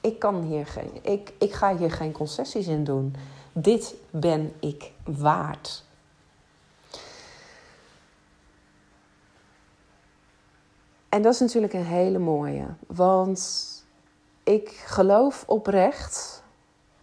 Ik, 0.00 0.18
kan 0.18 0.42
hier 0.42 0.66
geen, 0.66 0.90
ik, 1.02 1.32
ik 1.38 1.52
ga 1.52 1.76
hier 1.76 1.90
geen 1.90 2.12
concessies 2.12 2.66
in 2.66 2.84
doen. 2.84 3.14
Dit 3.52 3.94
ben 4.10 4.52
ik 4.60 4.92
waard. 5.04 5.84
En 11.12 11.22
dat 11.22 11.32
is 11.32 11.40
natuurlijk 11.40 11.72
een 11.72 11.84
hele 11.84 12.18
mooie. 12.18 12.66
Want 12.86 13.68
ik 14.42 14.68
geloof 14.68 15.44
oprecht 15.46 16.42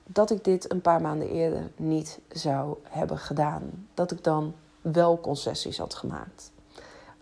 dat 0.03 0.31
ik 0.31 0.43
dit 0.43 0.71
een 0.71 0.81
paar 0.81 1.01
maanden 1.01 1.29
eerder 1.29 1.71
niet 1.75 2.19
zou 2.31 2.77
hebben 2.83 3.17
gedaan. 3.17 3.87
Dat 3.93 4.11
ik 4.11 4.23
dan 4.23 4.55
wel 4.81 5.21
concessies 5.21 5.77
had 5.77 5.93
gemaakt. 5.93 6.51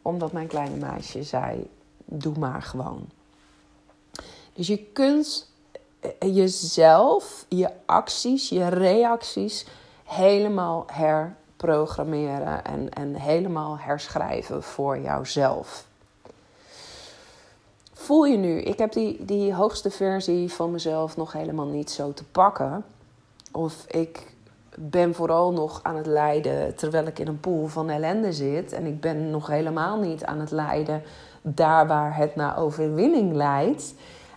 Omdat 0.01 0.31
mijn 0.31 0.47
kleine 0.47 0.75
meisje 0.75 1.23
zei: 1.23 1.69
doe 2.05 2.37
maar 2.37 2.61
gewoon. 2.61 3.09
Dus 4.53 4.67
je 4.67 4.83
kunt 4.83 5.51
jezelf, 6.19 7.45
je 7.49 7.69
acties, 7.85 8.49
je 8.49 8.67
reacties 8.67 9.65
helemaal 10.03 10.85
herprogrammeren 10.91 12.65
en, 12.65 12.89
en 12.93 13.15
helemaal 13.15 13.77
herschrijven 13.77 14.63
voor 14.63 14.99
jouzelf 14.99 15.86
voel 18.07 18.25
je 18.25 18.37
nu? 18.37 18.61
Ik 18.61 18.77
heb 18.77 18.91
die, 18.91 19.25
die 19.25 19.53
hoogste 19.53 19.91
versie 19.91 20.51
van 20.51 20.71
mezelf 20.71 21.17
nog 21.17 21.33
helemaal 21.33 21.65
niet 21.65 21.91
zo 21.91 22.13
te 22.13 22.23
pakken. 22.23 22.85
Of 23.51 23.85
ik 23.87 24.35
ben 24.75 25.15
vooral 25.15 25.51
nog 25.51 25.79
aan 25.83 25.95
het 25.95 26.05
lijden 26.05 26.75
terwijl 26.75 27.05
ik 27.05 27.19
in 27.19 27.27
een 27.27 27.39
pool 27.39 27.67
van 27.67 27.89
ellende 27.89 28.33
zit. 28.33 28.73
En 28.73 28.85
ik 28.85 29.01
ben 29.01 29.29
nog 29.29 29.47
helemaal 29.47 29.99
niet 29.99 30.25
aan 30.25 30.39
het 30.39 30.51
lijden 30.51 31.03
daar 31.41 31.87
waar 31.87 32.15
het 32.15 32.35
naar 32.35 32.57
overwinning 32.57 33.33
leidt. 33.33 33.93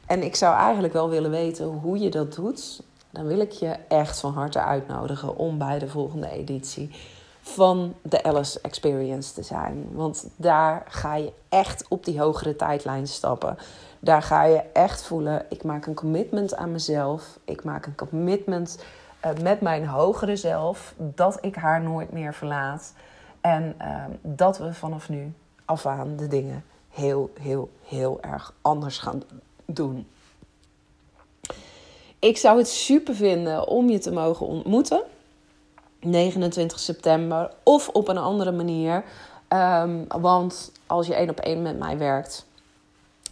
En 0.06 0.22
ik 0.22 0.37
zou 0.37 0.56
eigenlijk 0.56 0.92
wel 0.92 1.09
willen 1.09 1.30
weten 1.30 1.66
hoe 1.66 1.98
je 1.98 2.11
dat 2.11 2.35
doet. 2.35 2.83
Dan 3.11 3.26
wil 3.26 3.40
ik 3.40 3.52
je 3.52 3.76
echt 3.88 4.20
van 4.20 4.33
harte 4.33 4.61
uitnodigen 4.61 5.37
om 5.37 5.59
bij 5.59 5.78
de 5.78 5.88
volgende 5.88 6.30
editie 6.30 6.90
van 7.50 7.94
de 8.02 8.22
Alice 8.22 8.60
Experience 8.60 9.32
te 9.32 9.42
zijn. 9.42 9.88
Want 9.92 10.28
daar 10.36 10.84
ga 10.88 11.14
je 11.14 11.32
echt 11.48 11.84
op 11.88 12.04
die 12.04 12.20
hogere 12.20 12.56
tijdlijn 12.56 13.06
stappen. 13.06 13.56
Daar 13.98 14.22
ga 14.22 14.44
je 14.44 14.62
echt 14.72 15.02
voelen: 15.02 15.46
ik 15.48 15.62
maak 15.62 15.86
een 15.86 15.94
commitment 15.94 16.56
aan 16.56 16.72
mezelf. 16.72 17.38
Ik 17.44 17.64
maak 17.64 17.86
een 17.86 17.94
commitment 17.94 18.84
uh, 19.24 19.42
met 19.42 19.60
mijn 19.60 19.86
hogere 19.86 20.36
zelf 20.36 20.94
dat 20.96 21.38
ik 21.40 21.54
haar 21.54 21.82
nooit 21.82 22.12
meer 22.12 22.34
verlaat. 22.34 22.92
En 23.40 23.74
uh, 23.80 24.04
dat 24.22 24.58
we 24.58 24.74
vanaf 24.74 25.08
nu 25.08 25.32
af 25.64 25.86
aan 25.86 26.16
de 26.16 26.26
dingen 26.26 26.64
heel, 26.90 27.32
heel, 27.40 27.70
heel 27.82 28.18
erg 28.20 28.54
anders 28.60 28.98
gaan 28.98 29.22
doen. 29.64 30.06
Ik 32.18 32.36
zou 32.36 32.58
het 32.58 32.68
super 32.68 33.14
vinden 33.14 33.66
om 33.66 33.88
je 33.90 33.98
te 33.98 34.12
mogen 34.12 34.46
ontmoeten. 34.46 35.02
29 36.00 36.78
september 36.78 37.50
of 37.62 37.88
op 37.88 38.08
een 38.08 38.18
andere 38.18 38.52
manier. 38.52 39.04
Um, 39.48 40.06
want 40.08 40.72
als 40.86 41.06
je 41.06 41.14
één 41.14 41.30
op 41.30 41.40
één 41.40 41.62
met 41.62 41.78
mij 41.78 41.98
werkt, 41.98 42.46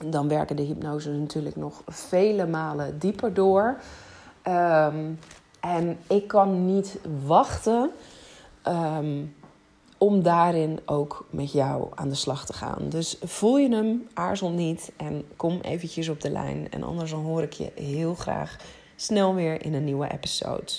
dan 0.04 0.28
werken 0.28 0.56
de 0.56 0.62
hypnose 0.62 1.10
natuurlijk 1.10 1.56
nog 1.56 1.82
vele 1.86 2.46
malen 2.46 2.98
dieper 2.98 3.34
door. 3.34 3.80
Um, 4.48 5.18
en 5.60 5.98
ik 6.06 6.26
kan 6.26 6.66
niet 6.66 6.98
wachten 7.24 7.90
um, 8.68 9.34
om 9.98 10.22
daarin 10.22 10.80
ook 10.86 11.26
met 11.30 11.52
jou 11.52 11.88
aan 11.94 12.08
de 12.08 12.14
slag 12.14 12.46
te 12.46 12.52
gaan. 12.52 12.88
Dus 12.88 13.18
voel 13.22 13.58
je 13.58 13.74
hem, 13.74 14.08
aarzel 14.14 14.50
niet 14.50 14.92
en 14.96 15.24
kom 15.36 15.60
eventjes 15.60 16.08
op 16.08 16.20
de 16.20 16.30
lijn. 16.30 16.70
En 16.70 16.82
anders 16.82 17.10
dan 17.10 17.24
hoor 17.24 17.42
ik 17.42 17.52
je 17.52 17.72
heel 17.74 18.14
graag 18.14 18.56
snel 18.96 19.34
weer 19.34 19.64
in 19.64 19.74
een 19.74 19.84
nieuwe 19.84 20.12
episode. 20.12 20.72